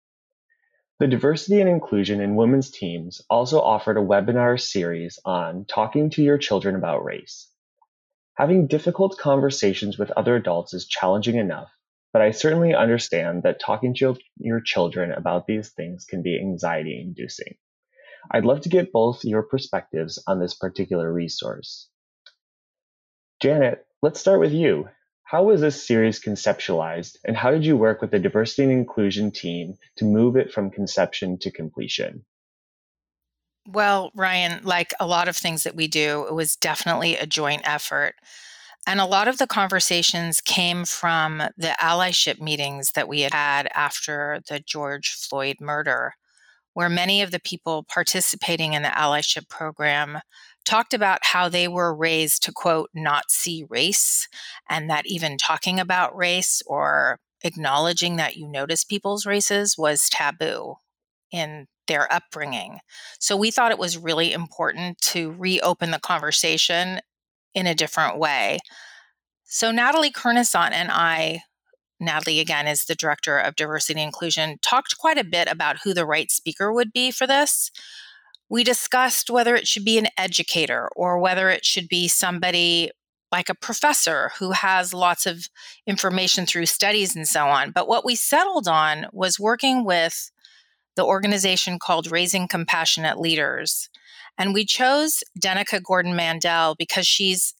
the 0.98 1.08
Diversity 1.08 1.60
and 1.60 1.70
Inclusion 1.70 2.22
in 2.22 2.38
Women's 2.38 2.72
Teams 2.72 3.22
also 3.30 3.60
offered 3.60 3.98
a 3.98 4.02
webinar 4.02 4.60
series 4.60 5.20
on 5.26 5.66
talking 5.66 6.10
to 6.12 6.24
your 6.24 6.38
children 6.38 6.74
about 6.76 7.04
race. 7.04 7.52
Having 8.36 8.68
difficult 8.68 9.18
conversations 9.18 9.98
with 9.98 10.12
other 10.12 10.38
adults 10.38 10.74
is 10.74 10.88
challenging 10.88 11.36
enough, 11.36 11.70
but 12.14 12.22
I 12.22 12.32
certainly 12.32 12.74
understand 12.74 13.44
that 13.44 13.60
talking 13.60 13.94
to 13.96 14.16
your 14.38 14.62
children 14.62 15.12
about 15.12 15.48
these 15.48 15.70
things 15.72 16.06
can 16.06 16.22
be 16.22 16.40
anxiety 16.40 16.98
inducing. 17.02 17.56
I'd 18.32 18.46
love 18.46 18.62
to 18.62 18.70
get 18.70 18.94
both 18.94 19.26
your 19.26 19.44
perspectives 19.44 20.24
on 20.26 20.40
this 20.40 20.54
particular 20.54 21.12
resource. 21.12 21.90
Janet, 23.42 23.86
let's 24.02 24.22
start 24.22 24.40
with 24.40 24.54
you. 24.54 24.88
How 25.36 25.44
was 25.44 25.60
this 25.60 25.86
series 25.86 26.22
conceptualized, 26.22 27.18
and 27.26 27.36
how 27.36 27.52
did 27.52 27.66
you 27.66 27.76
work 27.76 28.00
with 28.00 28.12
the 28.12 28.20
diversity 28.20 28.64
and 28.64 28.72
inclusion 28.72 29.32
team 29.32 29.78
to 29.98 30.06
move 30.06 30.38
it 30.38 30.54
from 30.54 30.72
conception 30.72 31.38
to 31.40 31.52
completion? 31.52 32.24
Well, 33.68 34.14
Ryan, 34.16 34.62
like 34.64 34.94
a 34.98 35.06
lot 35.06 35.28
of 35.28 35.36
things 35.36 35.64
that 35.64 35.76
we 35.76 35.90
do, 35.90 36.26
it 36.26 36.34
was 36.34 36.56
definitely 36.56 37.18
a 37.18 37.26
joint 37.26 37.64
effort. 37.66 38.16
And 38.88 39.02
a 39.02 39.06
lot 39.06 39.28
of 39.28 39.38
the 39.38 39.46
conversations 39.46 40.40
came 40.40 40.86
from 40.86 41.40
the 41.58 41.76
allyship 41.82 42.40
meetings 42.40 42.94
that 42.94 43.10
we 43.10 43.20
had 43.20 43.34
had 43.34 43.68
after 43.76 44.40
the 44.48 44.62
George 44.62 45.16
Floyd 45.16 45.58
murder, 45.60 46.14
where 46.76 46.88
many 46.88 47.22
of 47.22 47.32
the 47.32 47.42
people 47.42 47.84
participating 47.84 48.72
in 48.72 48.84
the 48.84 48.88
allyship 48.88 49.50
program 49.50 50.20
talked 50.66 50.94
about 50.94 51.24
how 51.24 51.48
they 51.48 51.68
were 51.68 51.96
raised 51.96 52.44
to 52.44 52.52
quote, 52.52 52.90
not 52.94 53.32
see 53.32 53.66
race, 53.70 54.28
and 54.70 54.90
that 54.90 55.06
even 55.06 55.38
talking 55.38 55.80
about 55.80 56.16
race 56.16 56.62
or 56.66 57.20
acknowledging 57.44 58.16
that 58.16 58.36
you 58.36 58.48
notice 58.48 58.84
people's 58.84 59.26
races 59.26 59.78
was 59.78 60.10
taboo 60.10 60.76
in 61.32 61.68
their 61.88 62.12
upbringing. 62.12 62.80
So 63.20 63.38
we 63.38 63.52
thought 63.52 63.72
it 63.72 63.78
was 63.78 63.98
really 63.98 64.34
important 64.34 65.00
to 65.02 65.32
reopen 65.38 65.92
the 65.92 66.00
conversation 66.00 67.00
in 67.54 67.68
a 67.68 67.76
different 67.76 68.18
way. 68.18 68.58
So 69.44 69.72
Natalie 69.72 70.12
Kernisant 70.12 70.72
and 70.72 70.90
I, 70.92 71.42
Natalie 72.00 72.40
again 72.40 72.68
is 72.68 72.86
the 72.86 72.96
director 72.96 73.38
of 73.38 73.56
diversity 73.56 74.00
and 74.00 74.08
inclusion, 74.08 74.58
talked 74.62 74.98
quite 74.98 75.20
a 75.20 75.24
bit 75.24 75.48
about 75.50 75.78
who 75.84 75.94
the 75.94 76.06
right 76.06 76.32
speaker 76.32 76.74
would 76.74 76.92
be 76.92 77.12
for 77.12 77.28
this. 77.28 77.70
We 78.50 78.64
discussed 78.64 79.30
whether 79.30 79.56
it 79.56 79.68
should 79.68 79.86
be 79.86 79.98
an 79.98 80.08
educator 80.18 80.90
or 80.96 81.20
whether 81.20 81.50
it 81.50 81.66
should 81.66 81.88
be 81.88 82.08
somebody 82.08 82.92
like 83.32 83.50
a 83.50 83.56
professor 83.56 84.32
who 84.40 84.52
has 84.52 84.94
lots 84.94 85.26
of 85.26 85.50
information 85.88 86.46
through 86.46 86.68
studies 86.68 87.16
and 87.16 87.28
so 87.28 87.46
on. 87.48 87.72
But 87.72 87.88
what 87.88 88.06
we 88.06 88.16
settled 88.16 88.68
on 88.68 89.08
was 89.12 89.40
working 89.40 89.84
with 89.84 90.32
the 90.96 91.04
organization 91.06 91.80
called 91.80 92.12
Raising 92.12 92.48
Compassionate 92.48 93.20
Leaders. 93.20 93.90
And 94.38 94.54
we 94.54 94.66
chose 94.66 95.24
Denica 95.40 95.82
Gordon 95.84 96.16
Mandel 96.16 96.76
because 96.76 97.08
she's 97.08 97.54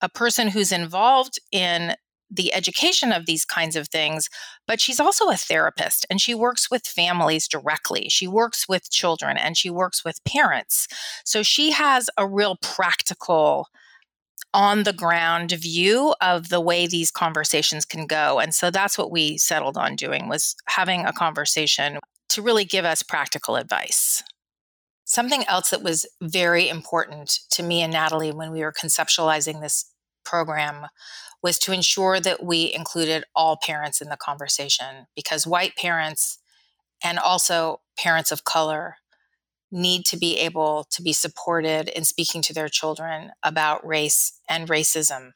a 0.00 0.08
person 0.08 0.48
who's 0.48 0.72
involved 0.72 1.38
in 1.52 1.94
the 2.30 2.54
education 2.54 3.12
of 3.12 3.26
these 3.26 3.44
kinds 3.44 3.76
of 3.76 3.88
things, 3.88 4.28
but 4.66 4.80
she's 4.80 5.00
also 5.00 5.28
a 5.28 5.36
therapist 5.36 6.06
and 6.08 6.20
she 6.20 6.34
works 6.34 6.70
with 6.70 6.86
families 6.86 7.48
directly. 7.48 8.08
She 8.08 8.28
works 8.28 8.68
with 8.68 8.90
children 8.90 9.36
and 9.36 9.56
she 9.56 9.70
works 9.70 10.04
with 10.04 10.22
parents. 10.24 10.86
So 11.24 11.42
she 11.42 11.72
has 11.72 12.08
a 12.16 12.26
real 12.26 12.56
practical 12.62 13.66
on 14.52 14.82
the 14.82 14.92
ground 14.92 15.52
view 15.52 16.14
of 16.20 16.48
the 16.48 16.60
way 16.60 16.86
these 16.86 17.10
conversations 17.10 17.84
can 17.84 18.06
go 18.06 18.40
and 18.40 18.52
so 18.52 18.70
that's 18.70 18.98
what 18.98 19.10
we 19.10 19.38
settled 19.38 19.76
on 19.76 19.94
doing 19.94 20.28
was 20.28 20.56
having 20.66 21.04
a 21.04 21.12
conversation 21.12 21.98
to 22.28 22.42
really 22.42 22.64
give 22.64 22.84
us 22.84 23.02
practical 23.02 23.54
advice 23.54 24.24
something 25.04 25.44
else 25.44 25.70
that 25.70 25.84
was 25.84 26.04
very 26.20 26.68
important 26.68 27.38
to 27.48 27.62
me 27.62 27.80
and 27.80 27.92
natalie 27.92 28.32
when 28.32 28.50
we 28.50 28.60
were 28.62 28.72
conceptualizing 28.72 29.60
this 29.60 29.92
program 30.30 30.86
was 31.42 31.58
to 31.58 31.72
ensure 31.72 32.20
that 32.20 32.44
we 32.44 32.72
included 32.72 33.24
all 33.34 33.58
parents 33.60 34.00
in 34.00 34.08
the 34.08 34.16
conversation 34.16 35.06
because 35.16 35.46
white 35.46 35.74
parents 35.76 36.38
and 37.02 37.18
also 37.18 37.80
parents 37.98 38.30
of 38.30 38.44
color 38.44 38.96
need 39.72 40.04
to 40.04 40.16
be 40.16 40.38
able 40.38 40.84
to 40.90 41.02
be 41.02 41.12
supported 41.12 41.88
in 41.88 42.04
speaking 42.04 42.42
to 42.42 42.52
their 42.52 42.68
children 42.68 43.30
about 43.42 43.86
race 43.86 44.38
and 44.48 44.68
racism. 44.68 45.30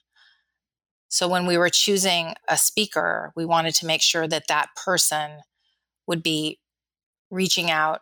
So 1.08 1.28
when 1.28 1.46
we 1.46 1.56
were 1.56 1.70
choosing 1.70 2.34
a 2.48 2.56
speaker, 2.56 3.32
we 3.36 3.44
wanted 3.44 3.74
to 3.76 3.86
make 3.86 4.02
sure 4.02 4.26
that 4.26 4.48
that 4.48 4.70
person 4.84 5.40
would 6.06 6.22
be 6.22 6.58
reaching 7.30 7.70
out 7.70 8.00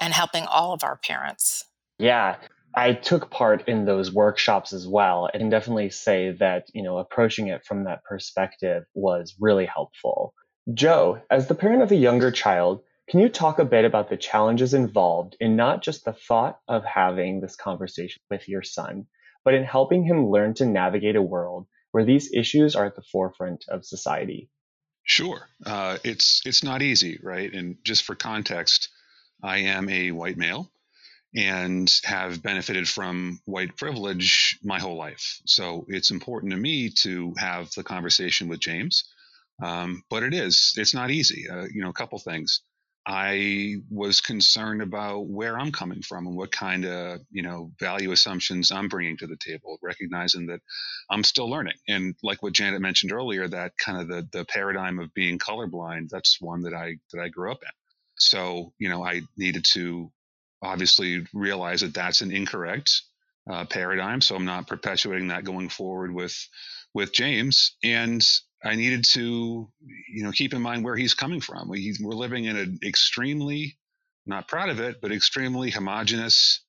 and 0.00 0.12
helping 0.12 0.44
all 0.44 0.72
of 0.72 0.84
our 0.84 0.96
parents. 0.96 1.64
Yeah. 1.98 2.36
I 2.76 2.92
took 2.92 3.30
part 3.30 3.68
in 3.68 3.84
those 3.84 4.12
workshops 4.12 4.72
as 4.72 4.86
well 4.86 5.28
and 5.32 5.50
definitely 5.50 5.90
say 5.90 6.32
that, 6.32 6.68
you 6.74 6.82
know, 6.82 6.98
approaching 6.98 7.48
it 7.48 7.64
from 7.64 7.84
that 7.84 8.04
perspective 8.04 8.84
was 8.94 9.36
really 9.38 9.66
helpful. 9.66 10.34
Joe, 10.72 11.22
as 11.30 11.46
the 11.46 11.54
parent 11.54 11.82
of 11.82 11.92
a 11.92 11.96
younger 11.96 12.30
child, 12.30 12.82
can 13.08 13.20
you 13.20 13.28
talk 13.28 13.58
a 13.58 13.64
bit 13.64 13.84
about 13.84 14.08
the 14.08 14.16
challenges 14.16 14.74
involved 14.74 15.36
in 15.38 15.56
not 15.56 15.82
just 15.82 16.04
the 16.04 16.12
thought 16.12 16.58
of 16.66 16.84
having 16.84 17.40
this 17.40 17.54
conversation 17.54 18.20
with 18.30 18.48
your 18.48 18.62
son, 18.62 19.06
but 19.44 19.54
in 19.54 19.62
helping 19.62 20.04
him 20.04 20.30
learn 20.30 20.54
to 20.54 20.66
navigate 20.66 21.16
a 21.16 21.22
world 21.22 21.66
where 21.92 22.04
these 22.04 22.32
issues 22.32 22.74
are 22.74 22.86
at 22.86 22.96
the 22.96 23.02
forefront 23.02 23.66
of 23.68 23.84
society? 23.84 24.48
Sure. 25.04 25.46
Uh, 25.64 25.98
it's 26.02 26.40
it's 26.46 26.64
not 26.64 26.80
easy, 26.80 27.20
right? 27.22 27.52
And 27.52 27.76
just 27.84 28.04
for 28.04 28.14
context, 28.14 28.88
I 29.42 29.58
am 29.58 29.88
a 29.90 30.10
white 30.12 30.38
male 30.38 30.72
and 31.36 31.92
have 32.04 32.42
benefited 32.42 32.88
from 32.88 33.40
white 33.44 33.76
privilege 33.76 34.58
my 34.62 34.78
whole 34.78 34.96
life. 34.96 35.40
So 35.46 35.84
it's 35.88 36.10
important 36.10 36.52
to 36.52 36.58
me 36.58 36.90
to 37.02 37.34
have 37.38 37.70
the 37.72 37.82
conversation 37.82 38.48
with 38.48 38.60
James. 38.60 39.04
Um, 39.62 40.02
but 40.10 40.22
it 40.22 40.34
is, 40.34 40.74
it's 40.76 40.94
not 40.94 41.10
easy. 41.10 41.48
Uh, 41.48 41.66
you 41.72 41.82
know, 41.82 41.90
a 41.90 41.94
couple 41.94 42.18
things. 42.18 42.60
I 43.06 43.76
was 43.90 44.22
concerned 44.22 44.80
about 44.80 45.26
where 45.26 45.58
I'm 45.58 45.72
coming 45.72 46.00
from 46.00 46.26
and 46.26 46.36
what 46.36 46.50
kind 46.50 46.86
of, 46.86 47.20
you 47.30 47.42
know, 47.42 47.70
value 47.78 48.12
assumptions 48.12 48.72
I'm 48.72 48.88
bringing 48.88 49.18
to 49.18 49.26
the 49.26 49.36
table, 49.36 49.78
recognizing 49.82 50.46
that 50.46 50.60
I'm 51.10 51.22
still 51.22 51.50
learning. 51.50 51.74
And 51.86 52.14
like 52.22 52.42
what 52.42 52.54
Janet 52.54 52.80
mentioned 52.80 53.12
earlier, 53.12 53.46
that 53.46 53.76
kind 53.76 54.00
of 54.00 54.08
the, 54.08 54.26
the 54.32 54.46
paradigm 54.46 54.98
of 54.98 55.12
being 55.12 55.38
colorblind, 55.38 56.08
that's 56.08 56.40
one 56.40 56.62
that 56.62 56.72
I, 56.72 56.96
that 57.12 57.20
I 57.20 57.28
grew 57.28 57.52
up 57.52 57.62
in. 57.62 57.68
So, 58.16 58.72
you 58.78 58.88
know, 58.88 59.04
I 59.04 59.20
needed 59.36 59.66
to 59.74 60.10
obviously 60.64 61.26
realize 61.32 61.82
that 61.82 61.94
that's 61.94 62.22
an 62.22 62.32
incorrect 62.32 63.02
uh, 63.50 63.64
paradigm. 63.66 64.20
So 64.20 64.34
I'm 64.34 64.44
not 64.44 64.66
perpetuating 64.66 65.28
that 65.28 65.44
going 65.44 65.68
forward 65.68 66.14
with 66.14 66.36
with 66.94 67.12
James. 67.12 67.76
And 67.82 68.24
I 68.64 68.76
needed 68.76 69.04
to, 69.12 69.68
you 70.14 70.24
know, 70.24 70.32
keep 70.32 70.54
in 70.54 70.62
mind 70.62 70.84
where 70.84 70.96
he's 70.96 71.14
coming 71.14 71.40
from. 71.40 71.68
We, 71.68 71.94
we're 72.00 72.14
living 72.14 72.46
in 72.46 72.56
an 72.56 72.78
extremely, 72.82 73.76
not 74.26 74.48
proud 74.48 74.70
of 74.70 74.80
it, 74.80 75.00
but 75.02 75.12
extremely 75.12 75.70
homogenous 75.70 76.62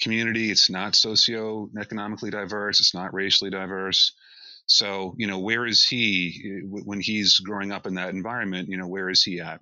community. 0.00 0.50
It's 0.50 0.68
not 0.68 0.94
socioeconomically 0.94 2.32
diverse. 2.32 2.80
It's 2.80 2.94
not 2.94 3.14
racially 3.14 3.50
diverse. 3.50 4.12
So, 4.66 5.14
you 5.18 5.28
know, 5.28 5.38
where 5.38 5.64
is 5.64 5.86
he 5.86 6.62
when 6.64 7.00
he's 7.00 7.38
growing 7.38 7.70
up 7.70 7.86
in 7.86 7.94
that 7.94 8.10
environment? 8.10 8.68
You 8.68 8.78
know, 8.78 8.88
where 8.88 9.08
is 9.08 9.22
he 9.22 9.40
at 9.40 9.60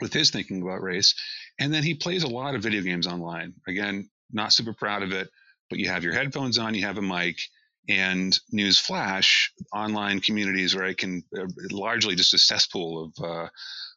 with 0.00 0.12
his 0.12 0.30
thinking 0.30 0.62
about 0.62 0.82
race? 0.82 1.14
And 1.58 1.72
then 1.72 1.82
he 1.82 1.94
plays 1.94 2.22
a 2.22 2.28
lot 2.28 2.54
of 2.54 2.62
video 2.62 2.82
games 2.82 3.06
online. 3.06 3.54
Again, 3.68 4.08
not 4.32 4.52
super 4.52 4.72
proud 4.72 5.02
of 5.02 5.12
it, 5.12 5.28
but 5.68 5.78
you 5.78 5.88
have 5.88 6.04
your 6.04 6.14
headphones 6.14 6.58
on, 6.58 6.74
you 6.74 6.86
have 6.86 6.98
a 6.98 7.02
mic, 7.02 7.38
and 7.88 8.38
news 8.50 8.78
flash 8.78 9.52
online 9.72 10.20
communities 10.20 10.74
where 10.74 10.84
I 10.84 10.94
can 10.94 11.22
uh, 11.36 11.46
largely 11.70 12.14
just 12.14 12.34
a 12.34 12.38
cesspool 12.38 13.12
of 13.18 13.24
uh, 13.24 13.48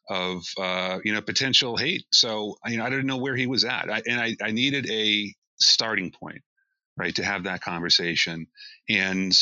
of 0.08 0.44
uh, 0.58 0.98
you 1.04 1.12
know 1.12 1.20
potential 1.20 1.76
hate. 1.76 2.04
So 2.12 2.56
you 2.66 2.78
know 2.78 2.84
I 2.84 2.90
didn't 2.90 3.06
know 3.06 3.16
where 3.16 3.36
he 3.36 3.46
was 3.46 3.64
at, 3.64 3.90
I, 3.90 4.02
and 4.06 4.20
I, 4.20 4.36
I 4.42 4.50
needed 4.50 4.90
a 4.90 5.34
starting 5.58 6.10
point, 6.10 6.42
right, 6.96 7.14
to 7.14 7.24
have 7.24 7.44
that 7.44 7.62
conversation. 7.62 8.46
And 8.88 9.36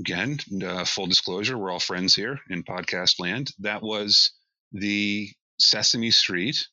again, 0.00 0.38
uh, 0.64 0.84
full 0.84 1.06
disclosure, 1.06 1.58
we're 1.58 1.70
all 1.70 1.80
friends 1.80 2.14
here 2.14 2.38
in 2.48 2.62
podcast 2.62 3.20
land. 3.20 3.50
That 3.58 3.82
was 3.82 4.32
the 4.72 5.30
Sesame 5.60 6.10
Street 6.10 6.66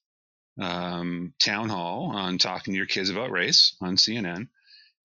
um, 0.60 1.34
town 1.40 1.70
hall 1.70 2.12
on 2.14 2.38
talking 2.38 2.74
to 2.74 2.78
your 2.78 2.88
kids 2.88 3.10
about 3.10 3.32
race 3.32 3.76
on 3.82 3.96
CNN 3.96 4.48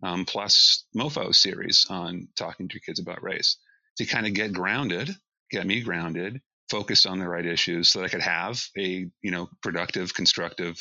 um, 0.02 0.24
plus 0.24 0.84
Mofo 0.96 1.34
series 1.34 1.86
on 1.88 2.28
talking 2.36 2.68
to 2.68 2.74
your 2.74 2.80
kids 2.80 2.98
about 2.98 3.22
race 3.22 3.56
to 3.98 4.06
kind 4.06 4.26
of 4.26 4.34
get 4.34 4.52
grounded, 4.52 5.14
get 5.50 5.66
me 5.66 5.80
grounded, 5.80 6.40
focused 6.70 7.06
on 7.06 7.18
the 7.18 7.28
right 7.28 7.46
issues, 7.46 7.88
so 7.88 8.00
that 8.00 8.06
I 8.06 8.08
could 8.08 8.22
have 8.22 8.62
a 8.76 9.06
you 9.22 9.30
know 9.30 9.48
productive, 9.62 10.14
constructive 10.14 10.76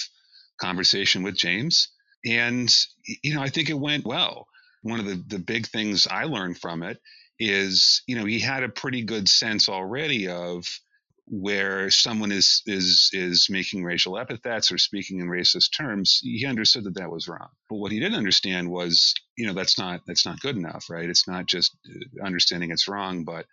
conversation 0.60 1.24
with 1.24 1.36
James. 1.36 1.90
And 2.26 2.74
you 3.06 3.36
know, 3.36 3.42
I 3.42 3.50
think 3.50 3.70
it 3.70 3.80
went 3.80 4.06
well. 4.06 4.48
One 4.82 5.00
of 5.00 5.06
the 5.06 5.24
the 5.28 5.40
big 5.40 5.68
things 5.68 6.08
I 6.08 6.26
learned 6.26 6.58
from 6.58 6.84
it 6.84 7.00
is 7.40 8.02
you 8.08 8.16
know 8.16 8.26
he 8.26 8.40
had 8.40 8.64
a 8.64 8.70
pretty 8.70 9.04
good 9.04 9.28
sense 9.30 9.70
already 9.70 10.28
of 10.28 10.66
where 11.28 11.90
someone 11.90 12.32
is 12.32 12.62
is 12.66 13.10
is 13.14 13.48
making 13.50 13.84
racial 13.84 14.18
epithets 14.18 14.72
or 14.72 14.78
speaking 14.78 15.20
in 15.20 15.28
racist 15.28 15.76
terms 15.76 16.20
he 16.24 16.46
understood 16.46 16.84
that 16.84 16.96
that 16.96 17.12
was 17.12 17.28
wrong. 17.28 17.48
But 17.70 17.78
what 17.78 17.92
he 17.92 18.00
didn't 18.00 18.18
understand 18.18 18.70
was 18.70 19.14
you 19.38 19.48
know 19.48 19.54
that's 19.54 19.78
not 19.78 20.02
that's 20.08 20.26
not 20.26 20.42
good 20.42 20.58
enough 20.58 20.90
right? 20.90 21.10
It's 21.10 21.28
not 21.28 21.46
just 21.46 21.76
uh, 21.88 22.26
understanding 22.26 22.72
it's 22.72 22.88
wrong 22.88 23.24
but 23.24 23.46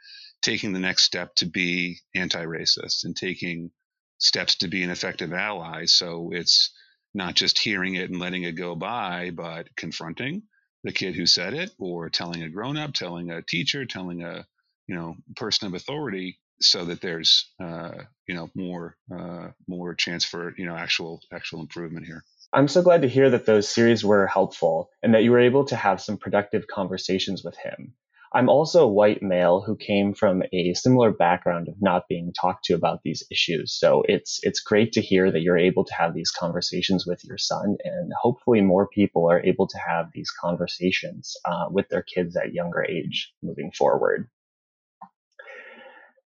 taking 0.42 0.72
the 0.72 0.78
next 0.78 1.04
step 1.04 1.34
to 1.36 1.46
be 1.46 1.98
anti-racist 2.14 3.04
and 3.04 3.16
taking 3.16 3.70
steps 4.18 4.56
to 4.56 4.68
be 4.68 4.82
an 4.82 4.90
effective 4.90 5.32
ally. 5.32 5.84
So 5.84 6.30
it's 6.32 6.72
not 7.14 7.34
just 7.34 7.58
hearing 7.58 7.94
it 7.94 8.10
and 8.10 8.18
letting 8.18 8.44
it 8.44 8.52
go 8.52 8.74
by 8.74 9.30
but 9.30 9.74
confronting 9.76 10.42
the 10.84 10.92
kid 10.92 11.14
who 11.14 11.26
said 11.26 11.54
it 11.54 11.70
or 11.78 12.08
telling 12.08 12.42
a 12.42 12.48
grown 12.48 12.76
up 12.76 12.92
telling 12.92 13.30
a 13.30 13.42
teacher 13.42 13.84
telling 13.84 14.22
a 14.22 14.46
you 14.86 14.94
know 14.94 15.16
person 15.36 15.66
of 15.66 15.74
authority 15.74 16.38
so 16.60 16.84
that 16.84 17.00
there's 17.00 17.50
uh, 17.62 17.92
you 18.26 18.34
know 18.34 18.50
more 18.54 18.96
uh, 19.14 19.48
more 19.66 19.94
chance 19.94 20.24
for 20.24 20.54
you 20.56 20.66
know 20.66 20.76
actual 20.76 21.20
actual 21.32 21.60
improvement 21.60 22.06
here. 22.06 22.24
I'm 22.52 22.68
so 22.68 22.82
glad 22.82 23.02
to 23.02 23.08
hear 23.08 23.30
that 23.30 23.46
those 23.46 23.68
series 23.68 24.04
were 24.04 24.26
helpful 24.26 24.90
and 25.02 25.14
that 25.14 25.22
you 25.22 25.32
were 25.32 25.40
able 25.40 25.66
to 25.66 25.76
have 25.76 26.00
some 26.00 26.16
productive 26.16 26.66
conversations 26.66 27.44
with 27.44 27.56
him. 27.58 27.94
I'm 28.32 28.48
also 28.50 28.84
a 28.84 28.92
white 28.92 29.22
male 29.22 29.62
who 29.62 29.76
came 29.76 30.12
from 30.12 30.42
a 30.52 30.74
similar 30.74 31.10
background 31.10 31.68
of 31.68 31.80
not 31.80 32.08
being 32.08 32.32
talked 32.38 32.64
to 32.66 32.74
about 32.74 33.00
these 33.02 33.22
issues. 33.30 33.72
So 33.72 34.02
it's 34.06 34.40
it's 34.42 34.60
great 34.60 34.92
to 34.92 35.00
hear 35.00 35.30
that 35.30 35.40
you're 35.40 35.58
able 35.58 35.84
to 35.84 35.94
have 35.94 36.14
these 36.14 36.30
conversations 36.30 37.06
with 37.06 37.24
your 37.24 37.38
son, 37.38 37.76
and 37.84 38.12
hopefully 38.20 38.60
more 38.60 38.86
people 38.86 39.30
are 39.30 39.42
able 39.44 39.66
to 39.68 39.78
have 39.78 40.10
these 40.12 40.30
conversations 40.30 41.36
uh, 41.44 41.66
with 41.70 41.88
their 41.88 42.02
kids 42.02 42.36
at 42.36 42.52
younger 42.52 42.84
age 42.84 43.32
moving 43.42 43.72
forward. 43.72 44.28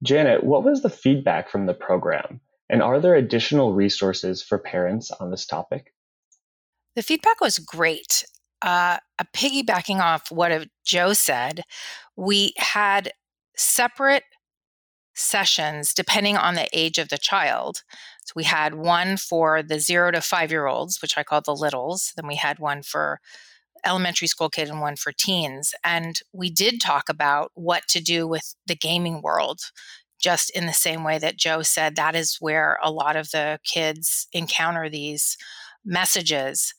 Janet, 0.04 0.44
what 0.44 0.64
was 0.64 0.82
the 0.82 0.90
feedback 0.90 1.50
from 1.50 1.66
the 1.66 1.74
program? 1.74 2.42
And 2.70 2.82
are 2.82 3.00
there 3.00 3.16
additional 3.16 3.74
resources 3.74 4.42
for 4.42 4.58
parents 4.58 5.12
on 5.12 5.32
this 5.32 5.46
topic? 5.46 5.94
The 6.96 7.04
feedback 7.04 7.42
was 7.42 7.60
great. 7.60 8.26
Uh, 8.62 8.98
a 9.20 9.26
piggybacking 9.36 10.00
off 10.00 10.32
what 10.32 10.68
Joe 10.86 11.14
said, 11.14 11.64
we 12.16 12.54
had 12.58 13.12
separate 13.56 14.24
sessions 15.14 15.94
depending 15.94 16.36
on 16.36 16.56
the 16.56 16.68
age 16.74 16.98
of 16.98 17.10
the 17.10 17.18
child. 17.18 17.84
So 18.26 18.34
we 18.36 18.44
had 18.44 18.76
one 18.76 19.18
for 19.18 19.64
the 19.64 19.80
zero 19.80 20.12
to 20.12 20.22
five 20.22 20.52
year 20.52 20.68
olds, 20.68 21.02
which 21.02 21.18
I 21.18 21.24
call 21.24 21.42
the 21.42 21.56
littles. 21.56 22.14
Then 22.16 22.28
we 22.28 22.36
had 22.36 22.60
one 22.60 22.82
for 22.82 23.20
elementary 23.86 24.28
school 24.28 24.50
kid 24.50 24.70
and 24.70 24.82
one 24.82 24.96
for 24.96 25.12
teens. 25.12 25.74
And 25.84 26.20
we 26.34 26.50
did 26.50 26.82
talk 26.82 27.10
about 27.10 27.52
what 27.54 27.84
to 27.90 28.02
do 28.02 28.28
with 28.28 28.56
the 28.68 28.76
gaming 28.76 29.22
world, 29.22 29.60
just 30.20 30.50
in 30.52 30.66
the 30.66 30.74
same 30.74 31.04
way 31.04 31.20
that 31.20 31.38
Joe 31.38 31.62
said 31.62 31.96
that 31.96 32.16
is 32.16 32.38
where 32.40 32.78
a 32.84 32.92
lot 32.92 33.16
of 33.16 33.32
the 33.32 33.60
kids 33.64 34.28
encounter 34.34 34.90
these 34.90 35.38
messages. 35.86 36.74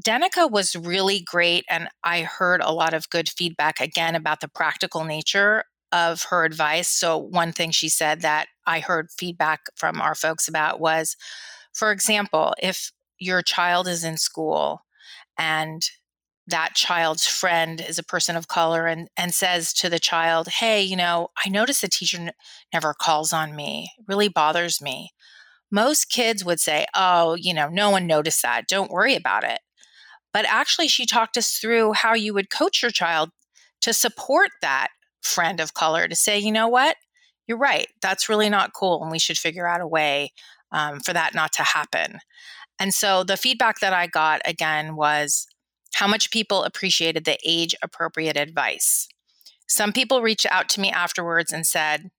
Denica 0.00 0.50
was 0.50 0.76
really 0.76 1.20
great, 1.20 1.64
and 1.70 1.88
I 2.04 2.22
heard 2.22 2.60
a 2.62 2.72
lot 2.72 2.92
of 2.92 3.08
good 3.08 3.28
feedback 3.28 3.80
again 3.80 4.14
about 4.14 4.40
the 4.40 4.48
practical 4.48 5.04
nature 5.04 5.64
of 5.90 6.24
her 6.24 6.44
advice. 6.44 6.88
So, 6.88 7.16
one 7.16 7.52
thing 7.52 7.70
she 7.70 7.88
said 7.88 8.20
that 8.20 8.48
I 8.66 8.80
heard 8.80 9.08
feedback 9.10 9.60
from 9.76 10.00
our 10.00 10.14
folks 10.14 10.48
about 10.48 10.80
was, 10.80 11.16
for 11.72 11.92
example, 11.92 12.52
if 12.62 12.92
your 13.18 13.40
child 13.40 13.88
is 13.88 14.04
in 14.04 14.18
school 14.18 14.80
and 15.38 15.82
that 16.48 16.74
child's 16.74 17.26
friend 17.26 17.80
is 17.80 17.98
a 17.98 18.04
person 18.04 18.36
of 18.36 18.48
color 18.48 18.86
and, 18.86 19.08
and 19.16 19.34
says 19.34 19.72
to 19.74 19.88
the 19.88 19.98
child, 19.98 20.48
Hey, 20.48 20.82
you 20.82 20.96
know, 20.96 21.28
I 21.44 21.48
notice 21.48 21.80
the 21.80 21.88
teacher 21.88 22.18
n- 22.18 22.32
never 22.72 22.94
calls 22.94 23.32
on 23.32 23.56
me. 23.56 23.90
It 23.98 24.04
really 24.06 24.28
bothers 24.28 24.80
me. 24.80 25.10
Most 25.70 26.08
kids 26.08 26.44
would 26.44 26.60
say, 26.60 26.86
Oh, 26.94 27.34
you 27.34 27.52
know, 27.52 27.68
no 27.68 27.90
one 27.90 28.06
noticed 28.06 28.42
that. 28.42 28.68
Don't 28.68 28.92
worry 28.92 29.14
about 29.14 29.44
it. 29.44 29.58
But 30.32 30.44
actually, 30.48 30.88
she 30.88 31.06
talked 31.06 31.36
us 31.36 31.52
through 31.52 31.94
how 31.94 32.14
you 32.14 32.34
would 32.34 32.50
coach 32.50 32.82
your 32.82 32.90
child 32.90 33.30
to 33.80 33.92
support 33.92 34.50
that 34.62 34.88
friend 35.22 35.60
of 35.60 35.74
color 35.74 36.08
to 36.08 36.14
say, 36.14 36.38
you 36.38 36.52
know 36.52 36.68
what? 36.68 36.96
You're 37.46 37.58
right. 37.58 37.86
That's 38.02 38.28
really 38.28 38.48
not 38.48 38.72
cool. 38.72 39.02
And 39.02 39.10
we 39.10 39.18
should 39.18 39.38
figure 39.38 39.66
out 39.66 39.80
a 39.80 39.86
way 39.86 40.32
um, 40.72 41.00
for 41.00 41.12
that 41.12 41.34
not 41.34 41.52
to 41.54 41.62
happen. 41.62 42.18
And 42.78 42.92
so 42.92 43.24
the 43.24 43.36
feedback 43.36 43.80
that 43.80 43.92
I 43.92 44.06
got 44.06 44.42
again 44.44 44.96
was, 44.96 45.46
how 45.96 46.06
much 46.06 46.30
people 46.30 46.62
appreciated 46.62 47.24
the 47.24 47.38
age 47.42 47.74
appropriate 47.82 48.36
advice. 48.36 49.08
Some 49.66 49.94
people 49.94 50.20
reached 50.20 50.44
out 50.50 50.68
to 50.70 50.80
me 50.80 50.90
afterwards 50.90 51.54
and 51.54 51.66
said, 51.66 52.10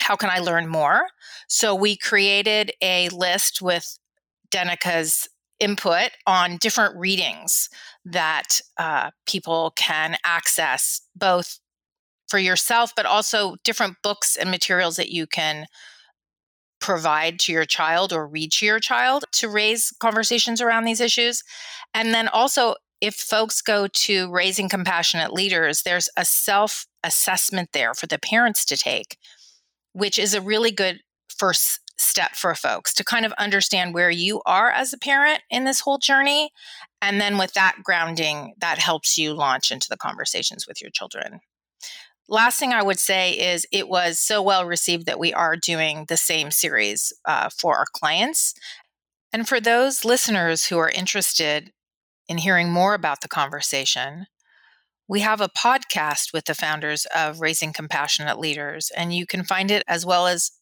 How 0.00 0.16
can 0.16 0.28
I 0.28 0.38
learn 0.38 0.68
more? 0.68 1.06
So 1.48 1.74
we 1.74 1.96
created 1.96 2.72
a 2.82 3.08
list 3.08 3.62
with 3.62 3.98
Denica's 4.50 5.26
input 5.58 6.10
on 6.26 6.58
different 6.58 6.94
readings 6.94 7.70
that 8.04 8.60
uh, 8.76 9.12
people 9.26 9.72
can 9.76 10.18
access, 10.22 11.00
both 11.16 11.60
for 12.28 12.38
yourself, 12.38 12.92
but 12.94 13.06
also 13.06 13.56
different 13.64 13.96
books 14.02 14.36
and 14.36 14.50
materials 14.50 14.96
that 14.96 15.08
you 15.08 15.26
can 15.26 15.64
provide 16.84 17.38
to 17.38 17.50
your 17.50 17.64
child 17.64 18.12
or 18.12 18.26
read 18.26 18.52
to 18.52 18.66
your 18.66 18.78
child 18.78 19.24
to 19.32 19.48
raise 19.48 19.90
conversations 20.00 20.60
around 20.60 20.84
these 20.84 21.00
issues. 21.00 21.42
And 21.94 22.12
then 22.12 22.28
also, 22.28 22.74
if 23.00 23.14
folks 23.14 23.62
go 23.62 23.86
to 23.86 24.30
Raising 24.30 24.68
Compassionate 24.68 25.32
Leaders, 25.32 25.82
there's 25.82 26.10
a 26.14 26.26
self 26.26 26.86
assessment 27.02 27.70
there 27.72 27.94
for 27.94 28.06
the 28.06 28.18
parents 28.18 28.66
to 28.66 28.76
take, 28.76 29.16
which 29.94 30.18
is 30.18 30.34
a 30.34 30.42
really 30.42 30.70
good 30.70 31.00
first 31.34 31.80
step 31.96 32.32
for 32.34 32.54
folks 32.54 32.92
to 32.94 33.02
kind 33.02 33.24
of 33.24 33.32
understand 33.38 33.94
where 33.94 34.10
you 34.10 34.42
are 34.44 34.70
as 34.70 34.92
a 34.92 34.98
parent 34.98 35.40
in 35.48 35.64
this 35.64 35.80
whole 35.80 35.96
journey. 35.96 36.50
And 37.00 37.18
then 37.18 37.38
with 37.38 37.54
that 37.54 37.76
grounding, 37.82 38.52
that 38.58 38.78
helps 38.78 39.16
you 39.16 39.32
launch 39.32 39.70
into 39.70 39.88
the 39.88 39.96
conversations 39.96 40.66
with 40.66 40.82
your 40.82 40.90
children. 40.90 41.40
Last 42.28 42.58
thing 42.58 42.72
I 42.72 42.82
would 42.82 42.98
say 42.98 43.32
is 43.32 43.66
it 43.70 43.88
was 43.88 44.18
so 44.18 44.42
well 44.42 44.64
received 44.64 45.06
that 45.06 45.18
we 45.18 45.32
are 45.34 45.56
doing 45.56 46.06
the 46.08 46.16
same 46.16 46.50
series 46.50 47.12
uh, 47.26 47.50
for 47.50 47.76
our 47.76 47.86
clients. 47.92 48.54
And 49.32 49.46
for 49.46 49.60
those 49.60 50.04
listeners 50.04 50.66
who 50.66 50.78
are 50.78 50.88
interested 50.88 51.72
in 52.28 52.38
hearing 52.38 52.70
more 52.70 52.94
about 52.94 53.20
the 53.20 53.28
conversation, 53.28 54.26
we 55.06 55.20
have 55.20 55.42
a 55.42 55.50
podcast 55.50 56.32
with 56.32 56.46
the 56.46 56.54
founders 56.54 57.06
of 57.14 57.40
Raising 57.40 57.74
Compassionate 57.74 58.38
Leaders, 58.38 58.90
and 58.96 59.14
you 59.14 59.26
can 59.26 59.44
find 59.44 59.70
it 59.70 59.82
as 59.86 60.06
well 60.06 60.26
as 60.26 60.52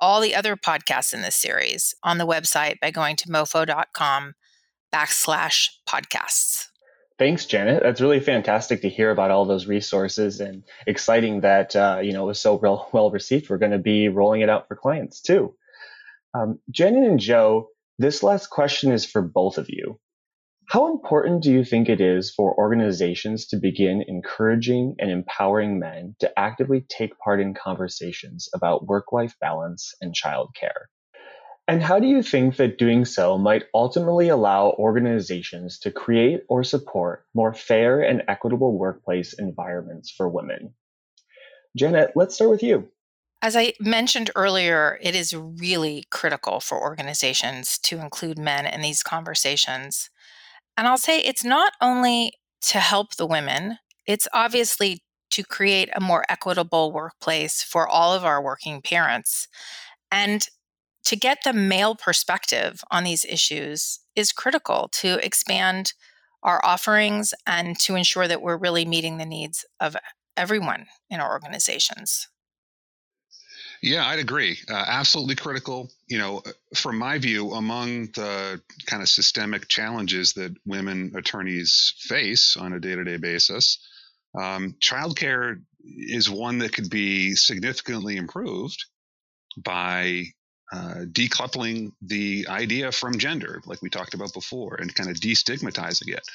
all 0.00 0.20
the 0.20 0.34
other 0.34 0.56
podcasts 0.56 1.14
in 1.14 1.22
this 1.22 1.36
series 1.36 1.94
on 2.02 2.18
the 2.18 2.26
website 2.26 2.78
by 2.80 2.90
going 2.90 3.16
to 3.16 3.28
mofo.com 3.28 4.34
backslash 4.94 5.68
podcasts. 5.88 6.67
Thanks, 7.18 7.46
Janet. 7.46 7.82
That's 7.82 8.00
really 8.00 8.20
fantastic 8.20 8.82
to 8.82 8.88
hear 8.88 9.10
about 9.10 9.32
all 9.32 9.44
those 9.44 9.66
resources 9.66 10.38
and 10.40 10.62
exciting 10.86 11.40
that 11.40 11.74
uh, 11.74 11.98
you 12.00 12.12
know 12.12 12.24
it 12.24 12.28
was 12.28 12.40
so 12.40 12.58
real, 12.58 12.88
well 12.92 13.10
received. 13.10 13.50
We're 13.50 13.58
going 13.58 13.72
to 13.72 13.78
be 13.78 14.08
rolling 14.08 14.40
it 14.40 14.48
out 14.48 14.68
for 14.68 14.76
clients 14.76 15.20
too. 15.20 15.56
Um, 16.34 16.60
Janet 16.70 17.08
and 17.08 17.18
Joe, 17.18 17.70
this 17.98 18.22
last 18.22 18.48
question 18.50 18.92
is 18.92 19.04
for 19.04 19.20
both 19.20 19.58
of 19.58 19.66
you. 19.68 19.98
How 20.68 20.92
important 20.92 21.42
do 21.42 21.50
you 21.50 21.64
think 21.64 21.88
it 21.88 22.00
is 22.00 22.30
for 22.30 22.54
organizations 22.56 23.46
to 23.46 23.56
begin 23.56 24.04
encouraging 24.06 24.94
and 24.98 25.10
empowering 25.10 25.78
men 25.78 26.14
to 26.20 26.38
actively 26.38 26.84
take 26.88 27.18
part 27.18 27.40
in 27.40 27.54
conversations 27.54 28.48
about 28.54 28.86
work 28.86 29.10
life 29.10 29.34
balance 29.40 29.94
and 30.00 30.14
childcare? 30.14 30.86
And 31.68 31.82
how 31.82 32.00
do 32.00 32.06
you 32.06 32.22
think 32.22 32.56
that 32.56 32.78
doing 32.78 33.04
so 33.04 33.36
might 33.36 33.64
ultimately 33.74 34.30
allow 34.30 34.70
organizations 34.78 35.78
to 35.80 35.90
create 35.90 36.40
or 36.48 36.64
support 36.64 37.26
more 37.34 37.52
fair 37.52 38.00
and 38.00 38.22
equitable 38.26 38.78
workplace 38.78 39.34
environments 39.34 40.10
for 40.10 40.30
women? 40.30 40.72
Janet, 41.76 42.12
let's 42.16 42.34
start 42.34 42.50
with 42.50 42.62
you. 42.62 42.88
As 43.42 43.54
I 43.54 43.74
mentioned 43.78 44.30
earlier, 44.34 44.98
it 45.02 45.14
is 45.14 45.34
really 45.34 46.04
critical 46.10 46.58
for 46.58 46.80
organizations 46.80 47.78
to 47.80 47.98
include 47.98 48.38
men 48.38 48.66
in 48.66 48.80
these 48.80 49.02
conversations. 49.02 50.08
And 50.78 50.88
I'll 50.88 50.96
say 50.96 51.20
it's 51.20 51.44
not 51.44 51.74
only 51.82 52.32
to 52.62 52.78
help 52.78 53.16
the 53.16 53.26
women, 53.26 53.76
it's 54.06 54.26
obviously 54.32 55.02
to 55.32 55.42
create 55.44 55.90
a 55.94 56.00
more 56.00 56.24
equitable 56.30 56.92
workplace 56.92 57.62
for 57.62 57.86
all 57.86 58.14
of 58.14 58.24
our 58.24 58.42
working 58.42 58.80
parents. 58.80 59.46
And 60.10 60.48
to 61.04 61.16
get 61.16 61.38
the 61.44 61.52
male 61.52 61.94
perspective 61.94 62.82
on 62.90 63.04
these 63.04 63.24
issues 63.24 64.00
is 64.14 64.32
critical 64.32 64.88
to 64.94 65.24
expand 65.24 65.92
our 66.42 66.64
offerings 66.64 67.34
and 67.46 67.78
to 67.80 67.94
ensure 67.94 68.28
that 68.28 68.42
we're 68.42 68.56
really 68.56 68.84
meeting 68.84 69.18
the 69.18 69.26
needs 69.26 69.64
of 69.80 69.96
everyone 70.36 70.86
in 71.10 71.20
our 71.20 71.32
organizations. 71.32 72.28
Yeah, 73.82 74.06
I'd 74.06 74.18
agree. 74.18 74.58
Uh, 74.68 74.84
absolutely 74.86 75.36
critical. 75.36 75.90
You 76.08 76.18
know, 76.18 76.38
uh, 76.38 76.50
from 76.74 76.98
my 76.98 77.18
view, 77.18 77.52
among 77.52 78.06
the 78.06 78.60
kind 78.86 79.02
of 79.02 79.08
systemic 79.08 79.68
challenges 79.68 80.32
that 80.32 80.54
women 80.66 81.12
attorneys 81.16 81.94
face 81.98 82.56
on 82.56 82.72
a 82.72 82.80
day 82.80 82.96
to 82.96 83.04
day 83.04 83.18
basis, 83.18 83.78
um, 84.38 84.74
childcare 84.80 85.62
is 85.84 86.28
one 86.28 86.58
that 86.58 86.72
could 86.72 86.90
be 86.90 87.34
significantly 87.34 88.16
improved 88.16 88.84
by 89.56 90.24
uh, 90.72 91.04
decoupling 91.10 91.92
the 92.02 92.46
idea 92.48 92.92
from 92.92 93.18
gender, 93.18 93.60
like 93.64 93.80
we 93.82 93.90
talked 93.90 94.14
about 94.14 94.32
before, 94.34 94.76
and 94.76 94.94
kind 94.94 95.10
of 95.10 95.16
destigmatizing 95.16 96.08
it, 96.08 96.28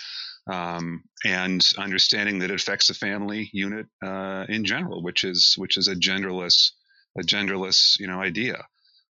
um, 0.51 1.03
and 1.23 1.63
understanding 1.77 2.39
that 2.39 2.51
it 2.51 2.59
affects 2.59 2.87
the 2.87 2.93
family 2.93 3.49
unit 3.53 3.85
uh, 4.03 4.45
in 4.49 4.65
general, 4.65 5.03
which 5.03 5.23
is 5.23 5.53
which 5.57 5.77
is 5.77 5.87
a 5.87 5.95
genderless 5.95 6.71
a 7.17 7.21
genderless 7.21 7.99
you 7.99 8.07
know 8.07 8.21
idea. 8.21 8.65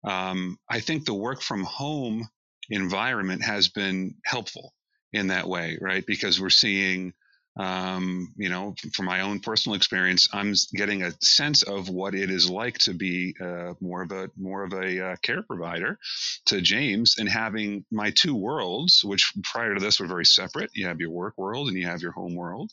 Um, 0.04 0.58
I 0.70 0.80
think 0.80 1.06
the 1.06 1.14
work 1.14 1.42
from 1.42 1.64
home 1.64 2.30
environment 2.70 3.44
has 3.44 3.68
been 3.68 4.16
helpful 4.24 4.74
in 5.12 5.28
that 5.28 5.48
way, 5.48 5.78
right? 5.82 6.06
Because 6.06 6.40
we're 6.40 6.50
seeing 6.50 7.14
um, 7.58 8.34
you 8.38 8.50
know, 8.50 8.76
from 8.94 9.06
my 9.06 9.22
own 9.22 9.40
personal 9.40 9.76
experience, 9.76 10.28
I'm 10.32 10.54
getting 10.74 11.04
a 11.04 11.12
sense 11.22 11.64
of 11.64 11.90
what 11.90 12.16
it 12.16 12.30
is 12.30 12.50
like 12.50 12.78
to 12.80 12.94
be 12.94 13.36
uh, 13.42 13.74
more 13.82 14.04
of 14.04 14.12
a 14.12 14.30
more 14.38 14.64
of 14.64 14.74
a 14.74 15.12
uh, 15.12 15.16
care 15.22 15.44
provider 15.44 15.98
to 16.46 16.62
James, 16.62 17.16
and 17.18 17.28
having 17.28 17.86
my 17.92 18.12
two 18.12 18.36
worlds, 18.36 19.04
which 19.04 19.34
prior 19.44 19.74
to 19.74 19.80
this 19.80 20.00
were 20.00 20.08
very 20.08 20.26
separate. 20.26 20.72
You 20.74 20.88
have 20.88 21.00
your 21.00 21.12
work 21.12 21.38
world 21.38 21.68
and 21.68 21.78
you 21.78 21.88
have 21.88 22.02
your 22.02 22.14
home 22.14 22.36
world, 22.36 22.72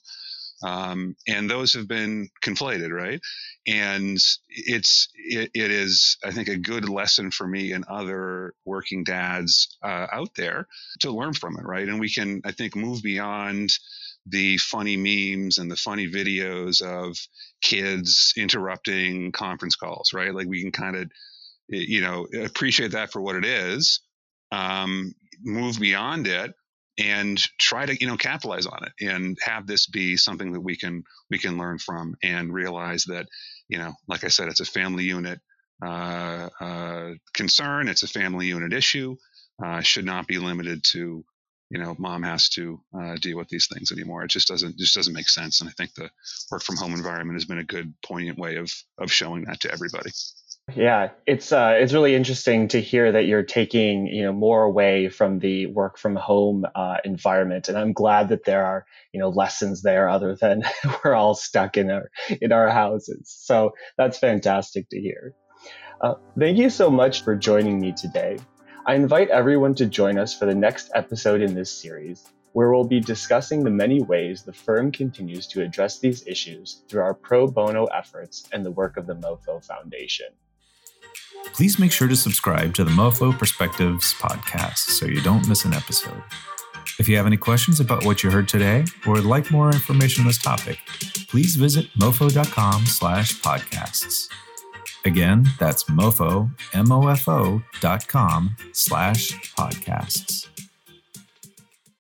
um, 0.63 1.17
and 1.27 1.51
those 1.51 1.75
have 1.75 1.89
been 1.89 2.29
conflated, 2.43 2.91
right? 2.91 3.21
And 3.67 4.19
it's 4.49 5.09
it, 5.15 5.51
it 5.55 5.71
is 5.71 6.17
I 6.25 6.31
think 6.31 6.49
a 6.49 6.57
good 6.57 6.89
lesson 6.89 7.31
for 7.31 7.47
me 7.47 7.73
and 7.73 7.85
other 7.87 8.55
working 8.65 9.05
dads 9.05 9.77
uh, 9.83 10.07
out 10.13 10.35
there 10.37 10.69
to 11.01 11.11
learn 11.11 11.35
from 11.35 11.59
it, 11.59 11.65
right? 11.65 11.89
And 11.89 11.99
we 11.99 12.11
can 12.11 12.43
I 12.45 12.53
think 12.53 12.77
move 12.77 13.03
beyond 13.03 13.71
the 14.29 14.59
funny 14.59 14.97
memes 14.97 15.59
and 15.59 15.71
the 15.71 15.77
funny 15.77 16.09
videos 16.09 16.83
of 16.83 17.17
kids 17.63 18.33
interrupting 18.37 19.33
conference 19.33 19.77
calls, 19.77 20.13
right? 20.13 20.35
Like 20.35 20.49
we 20.49 20.63
can 20.63 20.73
kind 20.73 20.97
of, 20.97 21.11
you 21.69 22.01
know, 22.01 22.27
appreciate 22.45 22.93
that 22.93 23.13
for 23.13 23.21
what 23.21 23.37
it 23.37 23.45
is, 23.45 24.01
um, 24.53 25.15
move 25.43 25.79
beyond 25.79 26.27
it, 26.27 26.55
and 26.99 27.39
try 27.59 27.85
to 27.85 27.99
you 28.01 28.07
know 28.07 28.17
capitalize 28.17 28.67
on 28.67 28.79
it 28.85 29.07
and 29.07 29.37
have 29.43 29.67
this 29.67 29.87
be 29.87 30.17
something 30.17 30.53
that 30.53 30.61
we 30.61 30.77
can 30.77 31.05
we 31.31 31.39
can 31.39 31.59
learn 31.59 31.79
from 31.79 32.15
and 32.23 32.53
realize 32.53 33.05
that 33.05 33.27
you 33.69 33.79
know 33.79 33.93
like 34.09 34.25
i 34.25 34.29
said 34.29 34.49
it's 34.49 34.61
a 34.61 34.65
family 34.65 35.05
unit 35.05 35.41
uh, 35.85 36.49
uh, 36.59 37.11
concern 37.35 37.89
it's 37.89 38.03
a 38.03 38.09
family 38.09 38.47
unit 38.47 38.73
issue 38.73 39.15
uh, 39.63 39.81
should 39.81 40.07
not 40.07 40.27
be 40.27 40.39
limited 40.39 40.83
to 40.83 41.23
you 41.71 41.79
know 41.79 41.97
mom 41.99 42.23
has 42.23 42.49
to 42.51 42.81
uh, 42.99 43.17
deal 43.17 43.37
with 43.37 43.49
these 43.49 43.69
things 43.73 43.93
anymore. 43.93 44.25
It 44.25 44.31
just 44.31 44.49
doesn't 44.49 44.79
just 44.79 44.95
doesn't 44.95 45.15
make 45.15 45.29
sense 45.29 45.61
and 45.61 45.69
i 45.69 45.73
think 45.73 45.95
the 45.95 46.11
work 46.51 46.63
from 46.63 46.77
home 46.77 46.93
environment 46.93 47.37
has 47.37 47.45
been 47.45 47.59
a 47.59 47.65
good 47.65 47.95
poignant 48.03 48.39
way 48.39 48.57
of 48.57 48.73
of 48.99 49.13
showing 49.13 49.45
that 49.45 49.61
to 49.61 49.73
everybody. 49.73 50.11
Yeah 50.75 51.11
it's 51.27 51.53
uh 51.53 51.75
it's 51.79 51.93
really 51.93 52.15
interesting 52.15 52.69
to 52.69 52.81
hear 52.81 53.13
that 53.13 53.27
you're 53.27 53.45
taking 53.45 54.07
you 54.07 54.25
know 54.25 54.33
more 54.33 54.63
away 54.63 55.09
from 55.09 55.39
the 55.39 55.67
work 55.67 55.99
from 55.99 56.17
home 56.17 56.67
uh, 56.75 56.97
environment 57.05 57.69
and 57.69 57.79
i'm 57.79 57.93
glad 57.93 58.31
that 58.31 58.45
there 58.45 58.65
are 58.65 58.85
you 59.13 59.21
know 59.21 59.29
lessons 59.29 59.83
there 59.83 60.09
other 60.09 60.35
than 60.35 60.65
we're 61.05 61.15
all 61.15 61.35
stuck 61.35 61.77
in 61.77 61.91
our 61.91 62.11
in 62.41 62.53
our 62.53 62.69
houses. 62.69 63.35
So 63.39 63.73
that's 63.97 64.19
fantastic 64.19 64.89
to 64.91 65.01
hear. 65.01 65.35
Uh, 66.01 66.15
thank 66.39 66.59
you 66.59 66.69
so 66.69 66.91
much 66.91 67.25
for 67.25 67.35
joining 67.35 67.81
me 67.81 67.93
today 67.93 68.37
I 68.89 68.95
invite 68.95 69.31
everyone 69.31 69.75
to 69.77 69.87
join 69.87 70.17
us 70.17 70.39
for 70.39 70.47
the 70.47 70.55
next 70.55 70.93
episode 70.95 71.41
in 71.41 71.57
this 71.57 71.73
series, 71.73 72.29
where 72.53 72.71
we'll 72.71 72.85
be 72.85 73.01
discussing 73.01 73.65
the 73.65 73.71
many 73.71 74.01
ways 74.01 74.45
the 74.45 74.53
firm 74.53 74.93
continues 74.93 75.49
to 75.49 75.63
address 75.63 75.99
these 75.99 76.25
issues 76.25 76.83
through 76.89 77.03
our 77.03 77.13
pro 77.13 77.49
bono 77.49 77.87
efforts 77.87 78.49
and 78.53 78.65
the 78.65 78.71
work 78.71 78.97
of 78.97 79.09
the 79.09 79.17
MoFo 79.17 79.65
Foundation. 79.65 80.29
Please 81.53 81.81
make 81.81 81.91
sure 81.91 82.07
to 82.07 82.15
subscribe 82.15 82.75
to 82.75 82.85
the 82.85 82.93
MoFo 82.93 83.37
Perspectives 83.37 84.15
podcast 84.15 84.79
so 84.79 85.05
you 85.05 85.21
don't 85.21 85.49
miss 85.49 85.65
an 85.65 85.75
episode. 85.75 86.23
If 87.01 87.09
you 87.09 87.17
have 87.17 87.27
any 87.27 87.37
questions 87.37 87.81
about 87.81 88.05
what 88.05 88.23
you 88.23 88.31
heard 88.31 88.49
today 88.49 88.85
or 89.05 89.15
would 89.15 89.25
like 89.25 89.51
more 89.51 89.73
information 89.73 90.23
on 90.23 90.29
this 90.29 90.39
topic, 90.39 90.79
please 91.29 91.57
visit 91.57 91.87
mofo.com 91.99 92.87
slash 92.87 93.41
podcasts. 93.41 94.29
Again, 95.07 95.47
that's 95.61 95.85
mofo, 95.85 96.51
M-O-F-O 96.75 97.63
dot 97.81 98.09
com 98.09 98.57
slash 98.73 99.31
podcasts. 99.57 100.49